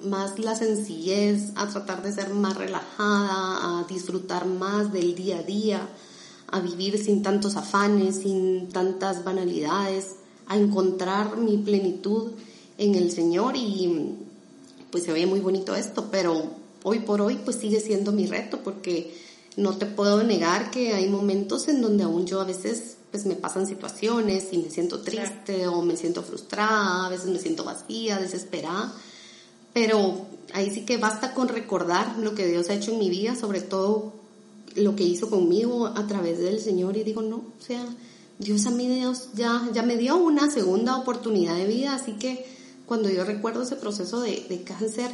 más 0.02 0.38
la 0.38 0.56
sencillez, 0.56 1.52
a 1.54 1.68
tratar 1.68 2.02
de 2.02 2.12
ser 2.12 2.30
más 2.30 2.56
relajada, 2.56 3.80
a 3.80 3.86
disfrutar 3.88 4.46
más 4.46 4.92
del 4.92 5.14
día 5.14 5.38
a 5.38 5.42
día, 5.42 5.88
a 6.50 6.60
vivir 6.60 7.02
sin 7.02 7.22
tantos 7.22 7.56
afanes, 7.56 8.16
sin 8.16 8.68
tantas 8.70 9.24
banalidades, 9.24 10.16
a 10.46 10.56
encontrar 10.56 11.36
mi 11.36 11.58
plenitud 11.58 12.32
en 12.78 12.94
el 12.94 13.12
Señor 13.12 13.56
y 13.56 14.16
pues 14.90 15.04
se 15.04 15.12
ve 15.12 15.26
muy 15.26 15.40
bonito 15.40 15.74
esto, 15.74 16.08
pero 16.10 16.50
hoy 16.82 17.00
por 17.00 17.20
hoy 17.20 17.38
pues 17.44 17.56
sigue 17.56 17.80
siendo 17.80 18.12
mi 18.12 18.26
reto 18.26 18.60
porque 18.62 19.14
no 19.56 19.76
te 19.76 19.86
puedo 19.86 20.22
negar 20.22 20.70
que 20.70 20.94
hay 20.94 21.08
momentos 21.08 21.68
en 21.68 21.80
donde 21.80 22.04
aún 22.04 22.26
yo 22.26 22.40
a 22.40 22.44
veces 22.44 22.93
pues 23.14 23.26
me 23.26 23.36
pasan 23.36 23.66
situaciones 23.66 24.48
y 24.52 24.58
me 24.58 24.70
siento 24.70 25.00
triste 25.00 25.68
o 25.68 25.82
me 25.82 25.96
siento 25.96 26.22
frustrada, 26.22 27.06
a 27.06 27.08
veces 27.08 27.26
me 27.28 27.38
siento 27.38 27.62
vacía, 27.62 28.18
desesperada 28.18 28.92
pero 29.74 30.24
ahí 30.54 30.72
sí 30.72 30.86
que 30.86 30.96
basta 30.96 31.34
con 31.34 31.48
recordar 31.48 32.16
lo 32.18 32.34
que 32.34 32.46
Dios 32.46 32.70
ha 32.70 32.74
hecho 32.74 32.92
en 32.92 33.00
mi 33.00 33.10
vida, 33.10 33.34
sobre 33.34 33.60
todo 33.60 34.14
lo 34.76 34.96
que 34.96 35.02
hizo 35.02 35.28
conmigo 35.28 35.88
a 35.88 36.06
través 36.06 36.38
del 36.38 36.60
Señor 36.60 36.96
y 36.96 37.02
digo, 37.02 37.20
no, 37.22 37.36
o 37.36 37.62
sea, 37.62 37.84
Dios 38.38 38.64
a 38.66 38.70
mí 38.70 38.88
Dios 38.88 39.30
ya, 39.34 39.68
ya 39.72 39.82
me 39.82 39.96
dio 39.96 40.16
una 40.16 40.50
segunda 40.50 40.96
oportunidad 40.96 41.56
de 41.56 41.66
vida, 41.66 41.94
así 41.94 42.12
que 42.12 42.46
cuando 42.86 43.10
yo 43.10 43.24
recuerdo 43.24 43.62
ese 43.62 43.76
proceso 43.76 44.20
de, 44.20 44.46
de 44.48 44.62
cáncer, 44.62 45.10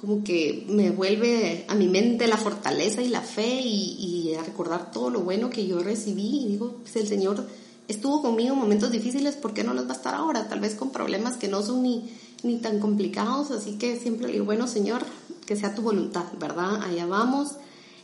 como 0.00 0.22
que 0.22 0.64
me 0.68 0.90
vuelve 0.90 1.64
a 1.66 1.74
mi 1.74 1.88
mente 1.88 2.28
la 2.28 2.36
fortaleza 2.36 3.02
y 3.02 3.08
la 3.08 3.20
fe 3.20 3.60
y, 3.62 4.28
y, 4.28 4.34
a 4.34 4.44
recordar 4.44 4.92
todo 4.92 5.10
lo 5.10 5.20
bueno 5.20 5.50
que 5.50 5.66
yo 5.66 5.80
recibí 5.80 6.42
y 6.42 6.46
digo, 6.46 6.76
pues 6.82 6.94
el 6.94 7.08
Señor 7.08 7.44
estuvo 7.88 8.22
conmigo 8.22 8.54
en 8.54 8.60
momentos 8.60 8.92
difíciles, 8.92 9.34
¿por 9.34 9.54
qué 9.54 9.64
no 9.64 9.74
los 9.74 9.86
va 9.86 9.92
a 9.92 9.96
estar 9.96 10.14
ahora? 10.14 10.48
Tal 10.48 10.60
vez 10.60 10.76
con 10.76 10.90
problemas 10.90 11.36
que 11.36 11.48
no 11.48 11.62
son 11.62 11.82
ni, 11.82 12.08
ni 12.44 12.58
tan 12.58 12.78
complicados, 12.78 13.50
así 13.50 13.72
que 13.72 13.98
siempre 13.98 14.28
le 14.28 14.34
digo, 14.34 14.44
bueno 14.44 14.68
Señor, 14.68 15.04
que 15.46 15.56
sea 15.56 15.74
tu 15.74 15.82
voluntad, 15.82 16.26
¿verdad? 16.38 16.80
Allá 16.82 17.06
vamos. 17.06 17.56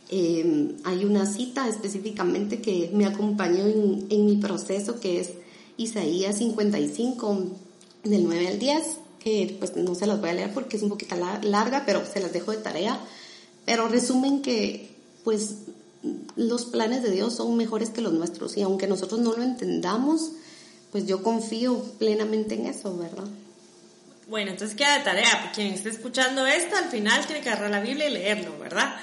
Em, 0.09 0.73
hay 0.83 1.05
una 1.05 1.25
cita 1.25 1.67
específicamente 1.69 2.61
que 2.61 2.91
me 2.93 3.05
acompañó 3.05 3.65
en, 3.65 4.05
en, 4.09 4.25
mi 4.25 4.35
proceso, 4.35 4.99
que 4.99 5.21
es 5.21 5.31
Isaías 5.77 6.39
55, 6.39 7.37
del 8.03 8.23
9 8.25 8.47
al 8.49 8.59
10, 8.59 8.83
pues 9.59 9.75
no 9.75 9.95
se 9.95 10.05
las 10.05 10.21
voy 10.21 10.29
a 10.29 10.33
leer 10.33 10.53
porque 10.53 10.77
es 10.77 10.83
un 10.83 10.89
poquito 10.89 11.15
larga, 11.15 11.83
pero 11.85 12.05
se 12.05 12.19
las 12.19 12.31
dejo 12.31 12.51
de 12.51 12.57
tarea. 12.57 12.99
Pero 13.65 13.87
resumen 13.87 14.43
que 14.43 14.95
pues 15.23 15.55
los 16.35 16.65
planes 16.65 17.01
de 17.01 17.09
Dios 17.09 17.35
son 17.35 17.57
mejores 17.57 17.89
que 17.89 18.01
los 18.01 18.13
nuestros 18.13 18.55
y 18.57 18.61
aunque 18.61 18.85
nosotros 18.85 19.19
no 19.19 19.35
lo 19.35 19.41
entendamos, 19.41 20.31
pues 20.91 21.07
yo 21.07 21.23
confío 21.23 21.81
plenamente 21.97 22.53
en 22.53 22.67
eso, 22.67 22.95
¿verdad? 22.95 23.25
Bueno, 24.27 24.51
entonces 24.51 24.77
queda 24.77 24.99
de 24.99 25.03
tarea. 25.03 25.51
Quien 25.53 25.73
esté 25.73 25.89
escuchando 25.89 26.45
esto, 26.45 26.75
al 26.75 26.89
final 26.89 27.25
tiene 27.25 27.41
que 27.41 27.49
agarrar 27.49 27.71
la 27.71 27.79
Biblia 27.79 28.07
y 28.07 28.13
leerlo, 28.13 28.57
¿verdad? 28.59 28.95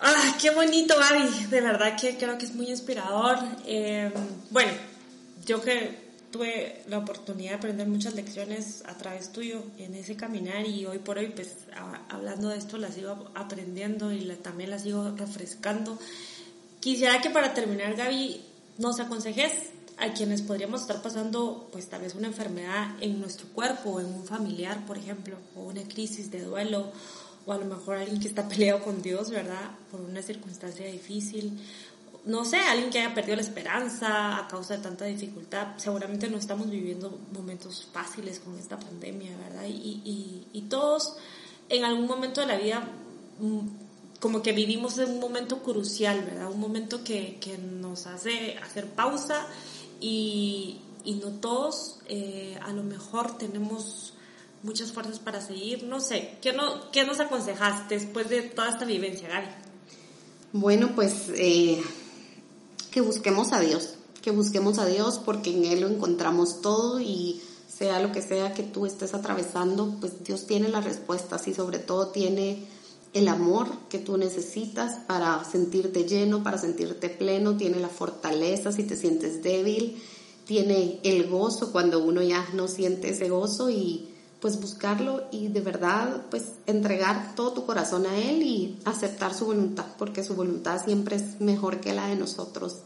¡Ah, 0.00 0.36
qué 0.40 0.50
bonito, 0.50 0.94
Gaby! 0.98 1.46
De 1.50 1.60
verdad 1.60 1.98
que 2.00 2.16
creo 2.16 2.38
que 2.38 2.46
es 2.46 2.54
muy 2.54 2.68
inspirador. 2.68 3.38
Em, 3.66 4.12
bueno, 4.50 4.72
yo 5.44 5.60
que 5.60 6.01
tuve 6.32 6.82
la 6.88 6.98
oportunidad 6.98 7.50
de 7.50 7.56
aprender 7.56 7.86
muchas 7.86 8.14
lecciones 8.14 8.82
a 8.86 8.96
través 8.96 9.30
tuyo 9.30 9.62
en 9.78 9.94
ese 9.94 10.16
caminar 10.16 10.66
y 10.66 10.86
hoy 10.86 10.98
por 10.98 11.18
hoy, 11.18 11.28
pues 11.28 11.54
hablando 12.08 12.48
de 12.48 12.58
esto, 12.58 12.78
las 12.78 12.94
sigo 12.94 13.30
aprendiendo 13.34 14.12
y 14.12 14.24
también 14.42 14.70
las 14.70 14.82
sigo 14.82 15.12
refrescando. 15.16 15.98
Quisiera 16.80 17.20
que 17.20 17.30
para 17.30 17.54
terminar, 17.54 17.94
Gaby, 17.94 18.40
nos 18.78 18.98
aconsejes 18.98 19.52
a 19.98 20.12
quienes 20.14 20.42
podríamos 20.42 20.80
estar 20.80 21.00
pasando 21.02 21.68
pues 21.70 21.88
tal 21.88 22.00
vez 22.00 22.14
una 22.14 22.26
enfermedad 22.26 22.96
en 23.00 23.20
nuestro 23.20 23.46
cuerpo 23.48 24.00
en 24.00 24.06
un 24.06 24.24
familiar, 24.24 24.84
por 24.86 24.98
ejemplo, 24.98 25.36
o 25.54 25.60
una 25.62 25.82
crisis 25.84 26.30
de 26.30 26.42
duelo, 26.42 26.90
o 27.44 27.52
a 27.52 27.58
lo 27.58 27.66
mejor 27.66 27.98
alguien 27.98 28.20
que 28.20 28.28
está 28.28 28.48
peleado 28.48 28.82
con 28.82 29.02
Dios, 29.02 29.30
¿verdad? 29.30 29.72
Por 29.90 30.00
una 30.00 30.22
circunstancia 30.22 30.86
difícil. 30.86 31.58
No 32.24 32.44
sé, 32.44 32.58
alguien 32.58 32.90
que 32.90 33.00
haya 33.00 33.14
perdido 33.14 33.36
la 33.36 33.42
esperanza 33.42 34.38
a 34.38 34.48
causa 34.48 34.76
de 34.76 34.82
tanta 34.82 35.04
dificultad. 35.06 35.76
Seguramente 35.76 36.28
no 36.28 36.38
estamos 36.38 36.70
viviendo 36.70 37.18
momentos 37.32 37.88
fáciles 37.92 38.38
con 38.38 38.56
esta 38.58 38.78
pandemia, 38.78 39.36
¿verdad? 39.36 39.64
Y, 39.66 40.46
y, 40.52 40.60
todos 40.62 41.16
en 41.68 41.84
algún 41.84 42.06
momento 42.06 42.40
de 42.40 42.46
la 42.46 42.56
vida 42.56 42.88
mm, 43.40 44.20
como 44.20 44.40
que 44.40 44.52
vivimos 44.52 44.98
en 44.98 45.10
un 45.10 45.20
momento 45.20 45.62
crucial, 45.62 46.22
¿verdad? 46.22 46.50
Un 46.50 46.60
momento 46.60 47.02
que, 47.02 47.38
que 47.40 47.58
nos 47.58 48.06
hace 48.06 48.56
hacer 48.58 48.86
pausa 48.86 49.46
y, 50.00 50.80
y 51.04 51.14
no 51.14 51.28
todos 51.32 51.98
eh, 52.08 52.58
a 52.62 52.72
lo 52.72 52.84
mejor 52.84 53.36
tenemos 53.36 54.14
muchas 54.62 54.92
fuerzas 54.92 55.18
para 55.18 55.40
seguir. 55.40 55.84
No 55.84 56.00
sé, 56.00 56.38
¿qué, 56.40 56.52
no, 56.52 56.90
qué 56.90 57.04
nos 57.04 57.20
aconsejas 57.20 57.88
después 57.88 58.28
de 58.28 58.42
toda 58.42 58.70
esta 58.70 58.84
vivencia, 58.84 59.28
Gaby? 59.28 59.48
Bueno, 60.52 60.92
pues 60.94 61.30
eh, 61.34 61.82
que 62.92 63.00
busquemos 63.00 63.52
a 63.52 63.58
Dios, 63.58 63.94
que 64.20 64.30
busquemos 64.30 64.78
a 64.78 64.86
Dios 64.86 65.18
porque 65.24 65.50
en 65.50 65.64
Él 65.64 65.80
lo 65.80 65.88
encontramos 65.88 66.60
todo 66.60 67.00
y 67.00 67.40
sea 67.66 68.00
lo 68.00 68.12
que 68.12 68.22
sea 68.22 68.52
que 68.52 68.62
tú 68.62 68.86
estés 68.86 69.14
atravesando, 69.14 69.96
pues 69.98 70.22
Dios 70.22 70.46
tiene 70.46 70.68
las 70.68 70.84
respuestas 70.84 71.48
y 71.48 71.54
sobre 71.54 71.78
todo 71.80 72.08
tiene 72.08 72.68
el 73.14 73.28
amor 73.28 73.68
que 73.88 73.98
tú 73.98 74.16
necesitas 74.16 75.00
para 75.06 75.42
sentirte 75.44 76.04
lleno, 76.04 76.42
para 76.44 76.58
sentirte 76.58 77.08
pleno, 77.08 77.56
tiene 77.56 77.80
la 77.80 77.88
fortaleza 77.88 78.72
si 78.72 78.84
te 78.84 78.96
sientes 78.96 79.42
débil, 79.42 80.00
tiene 80.46 81.00
el 81.02 81.28
gozo 81.28 81.72
cuando 81.72 82.04
uno 82.04 82.22
ya 82.22 82.46
no 82.54 82.68
siente 82.68 83.10
ese 83.10 83.28
gozo 83.28 83.70
y 83.70 84.11
pues 84.42 84.60
buscarlo 84.60 85.22
y 85.30 85.46
de 85.48 85.60
verdad 85.60 86.26
pues 86.28 86.42
entregar 86.66 87.36
todo 87.36 87.52
tu 87.52 87.64
corazón 87.64 88.06
a 88.06 88.18
Él 88.18 88.42
y 88.42 88.76
aceptar 88.84 89.34
su 89.34 89.46
voluntad, 89.46 89.86
porque 89.96 90.24
su 90.24 90.34
voluntad 90.34 90.84
siempre 90.84 91.14
es 91.14 91.40
mejor 91.40 91.80
que 91.80 91.94
la 91.94 92.08
de 92.08 92.16
nosotros. 92.16 92.78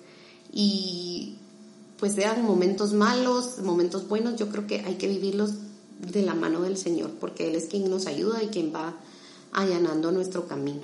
Y 0.53 1.37
pues 1.99 2.13
sean 2.13 2.45
momentos 2.45 2.93
malos, 2.93 3.59
momentos 3.61 4.07
buenos, 4.07 4.37
yo 4.37 4.51
creo 4.51 4.67
que 4.67 4.81
hay 4.81 4.97
que 4.97 5.09
vivirlos 5.09 5.55
de 5.99 6.21
la 6.21 6.35
mano 6.35 6.61
del 6.61 6.77
Señor, 6.77 7.13
porque 7.19 7.49
Él 7.49 7.55
es 7.55 7.65
quien 7.65 7.89
nos 7.89 8.07
ayuda 8.07 8.43
y 8.43 8.49
quien 8.49 8.75
va 8.75 8.95
allanando 9.53 10.13
nuestro 10.13 10.47
camino. 10.47 10.83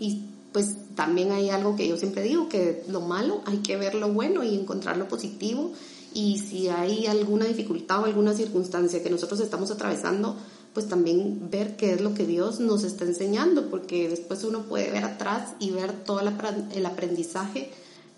Y 0.00 0.22
pues 0.52 0.74
también 0.94 1.32
hay 1.32 1.50
algo 1.50 1.76
que 1.76 1.86
yo 1.86 1.98
siempre 1.98 2.22
digo, 2.22 2.48
que 2.48 2.82
lo 2.88 3.02
malo 3.02 3.42
hay 3.44 3.58
que 3.58 3.76
ver 3.76 3.94
lo 3.94 4.10
bueno 4.10 4.42
y 4.42 4.54
encontrar 4.54 4.96
lo 4.96 5.06
positivo 5.06 5.72
y 6.14 6.38
si 6.38 6.68
hay 6.68 7.06
alguna 7.06 7.44
dificultad 7.44 8.02
o 8.02 8.04
alguna 8.04 8.32
circunstancia 8.32 9.02
que 9.02 9.10
nosotros 9.10 9.40
estamos 9.40 9.70
atravesando, 9.72 10.36
pues 10.72 10.88
también 10.88 11.50
ver 11.50 11.76
qué 11.76 11.92
es 11.92 12.00
lo 12.00 12.14
que 12.14 12.24
Dios 12.24 12.60
nos 12.60 12.84
está 12.84 13.04
enseñando, 13.04 13.68
porque 13.68 14.08
después 14.08 14.44
uno 14.44 14.62
puede 14.62 14.90
ver 14.90 15.04
atrás 15.04 15.54
y 15.58 15.70
ver 15.70 15.92
todo 16.04 16.20
el 16.20 16.86
aprendizaje 16.86 17.70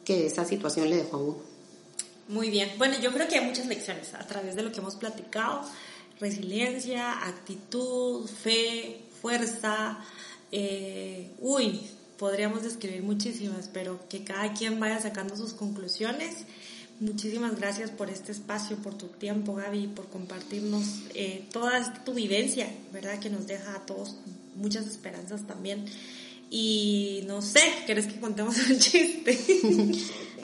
que 0.04 0.26
esa 0.26 0.44
situación 0.44 0.90
le 0.90 0.96
dejó 0.96 1.16
a 1.16 1.20
uno. 1.20 1.36
Muy 2.28 2.50
bien, 2.50 2.70
bueno, 2.76 2.98
yo 3.00 3.12
creo 3.12 3.28
que 3.28 3.38
hay 3.38 3.46
muchas 3.46 3.66
lecciones 3.66 4.14
a 4.14 4.26
través 4.26 4.56
de 4.56 4.62
lo 4.62 4.72
que 4.72 4.80
hemos 4.80 4.96
platicado, 4.96 5.62
resiliencia, 6.20 7.26
actitud, 7.26 8.26
fe, 8.26 9.02
fuerza, 9.22 9.98
eh, 10.52 11.30
uy, 11.40 11.80
podríamos 12.18 12.62
describir 12.62 13.02
muchísimas, 13.02 13.68
pero 13.72 14.00
que 14.08 14.24
cada 14.24 14.52
quien 14.54 14.80
vaya 14.80 15.00
sacando 15.00 15.36
sus 15.36 15.52
conclusiones 15.52 16.46
Muchísimas 16.98 17.58
gracias 17.58 17.90
por 17.90 18.08
este 18.08 18.32
espacio, 18.32 18.76
por 18.78 18.94
tu 18.94 19.08
tiempo, 19.08 19.54
Gaby, 19.54 19.88
por 19.88 20.08
compartirnos 20.08 21.02
eh, 21.14 21.44
toda 21.52 21.92
tu 22.04 22.14
vivencia, 22.14 22.68
¿verdad? 22.92 23.18
Que 23.18 23.28
nos 23.28 23.46
deja 23.46 23.74
a 23.74 23.84
todos 23.84 24.16
muchas 24.54 24.86
esperanzas 24.86 25.46
también. 25.46 25.84
Y 26.50 27.24
no 27.26 27.42
sé, 27.42 27.60
¿quieres 27.84 28.06
que 28.06 28.18
contemos 28.18 28.56
un 28.70 28.78
chiste? 28.78 29.38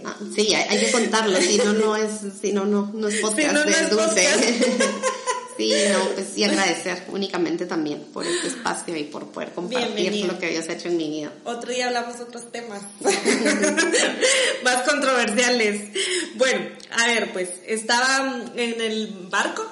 Ah, 0.04 0.18
sí, 0.34 0.52
hay, 0.52 0.78
que 0.78 0.90
contarlo, 0.90 1.40
si 1.40 1.58
no, 1.58 1.72
no 1.72 1.96
es, 1.96 2.10
si 2.40 2.52
no, 2.52 2.66
no, 2.66 2.90
no 2.92 3.08
es 3.08 3.16
podcast 3.20 3.54
no, 3.54 3.62
es 3.62 3.90
dulce. 3.90 4.26
Sí, 5.62 5.74
no, 5.92 6.08
pues 6.14 6.28
sí 6.34 6.44
agradecer 6.44 7.04
únicamente 7.08 7.66
también 7.66 8.04
por 8.12 8.26
este 8.26 8.48
espacio 8.48 8.96
y 8.96 9.04
por 9.04 9.30
poder 9.30 9.52
compartir 9.52 10.24
lo 10.26 10.38
que 10.38 10.46
habías 10.46 10.68
hecho 10.68 10.88
en 10.88 10.96
mi 10.96 11.08
vida. 11.08 11.32
Otro 11.44 11.70
día 11.70 11.86
hablamos 11.86 12.18
de 12.18 12.24
otros 12.24 12.50
temas 12.50 12.82
más 14.64 14.82
controversiales. 14.88 15.90
Bueno, 16.34 16.66
a 16.90 17.06
ver, 17.06 17.32
pues 17.32 17.50
estaba 17.66 18.42
en 18.56 18.80
el 18.80 19.28
barco, 19.30 19.64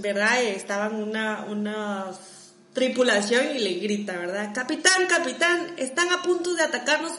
¿verdad? 0.00 0.42
Estaban 0.42 1.02
una, 1.02 1.44
una 1.48 2.06
tripulación 2.78 3.56
y 3.56 3.58
le 3.58 3.74
grita, 3.74 4.16
¿verdad? 4.16 4.52
Capitán, 4.54 5.06
capitán, 5.08 5.74
están 5.78 6.12
a 6.12 6.22
punto 6.22 6.54
de 6.54 6.62
atacarnos 6.62 7.12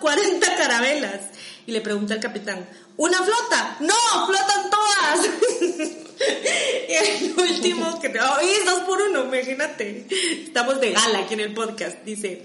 40 0.00 0.56
carabelas. 0.56 1.20
Y 1.66 1.72
le 1.72 1.82
pregunta 1.82 2.14
al 2.14 2.20
capitán, 2.20 2.66
¿una 2.96 3.18
flota? 3.18 3.76
No, 3.80 4.26
flotan 4.26 4.70
todas. 4.70 5.28
y 6.88 6.92
el 6.94 7.34
último 7.38 8.00
que 8.00 8.08
te 8.08 8.18
va 8.18 8.40
dos 8.64 8.80
por 8.80 9.02
uno, 9.02 9.24
imagínate. 9.24 10.06
Estamos 10.46 10.80
de 10.80 10.92
gala 10.92 11.18
aquí 11.18 11.34
en 11.34 11.40
el 11.40 11.52
podcast. 11.52 12.02
Dice, 12.04 12.42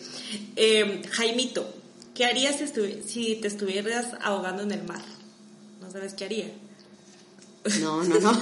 eh, 0.58 1.02
Jaimito, 1.12 1.74
¿qué 2.14 2.26
harías 2.26 2.58
si, 2.58 3.36
te 3.36 3.48
estuvieras 3.48 4.08
ahogando 4.22 4.64
en 4.64 4.74
el 4.74 4.84
mar? 4.84 5.02
¿No 5.80 5.90
sabes 5.90 6.14
qué 6.14 6.26
haría? 6.26 6.52
No, 7.80 8.04
no, 8.04 8.20
no, 8.20 8.42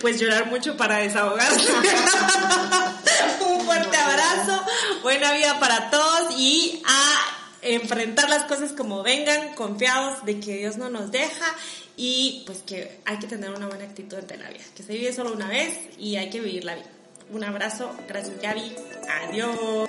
Pues 0.00 0.20
llorar 0.20 0.46
mucho 0.46 0.76
para 0.76 0.98
desahogarse. 0.98 1.72
Un 3.40 3.60
fuerte 3.64 3.96
abrazo, 3.96 4.62
buena 5.02 5.32
vida 5.32 5.58
para 5.58 5.90
todos 5.90 6.38
y 6.38 6.82
a 6.86 7.34
enfrentar 7.62 8.28
las 8.28 8.44
cosas 8.44 8.72
como 8.72 9.02
vengan, 9.02 9.54
confiados 9.54 10.24
de 10.24 10.38
que 10.38 10.58
Dios 10.58 10.76
no 10.76 10.90
nos 10.90 11.10
deja 11.10 11.46
y 11.96 12.42
pues 12.46 12.62
que 12.62 13.00
hay 13.04 13.18
que 13.18 13.26
tener 13.26 13.50
una 13.50 13.66
buena 13.66 13.84
actitud 13.84 14.18
ante 14.18 14.36
la 14.36 14.50
vida, 14.50 14.64
que 14.76 14.82
se 14.82 14.92
vive 14.92 15.12
solo 15.12 15.32
una 15.32 15.48
vez 15.48 15.76
y 15.98 16.16
hay 16.16 16.30
que 16.30 16.40
vivir 16.40 16.64
la 16.64 16.74
vida. 16.74 16.90
Un 17.30 17.42
abrazo, 17.42 17.90
gracias 18.06 18.40
Gaby, 18.40 18.76
adiós. 19.28 19.88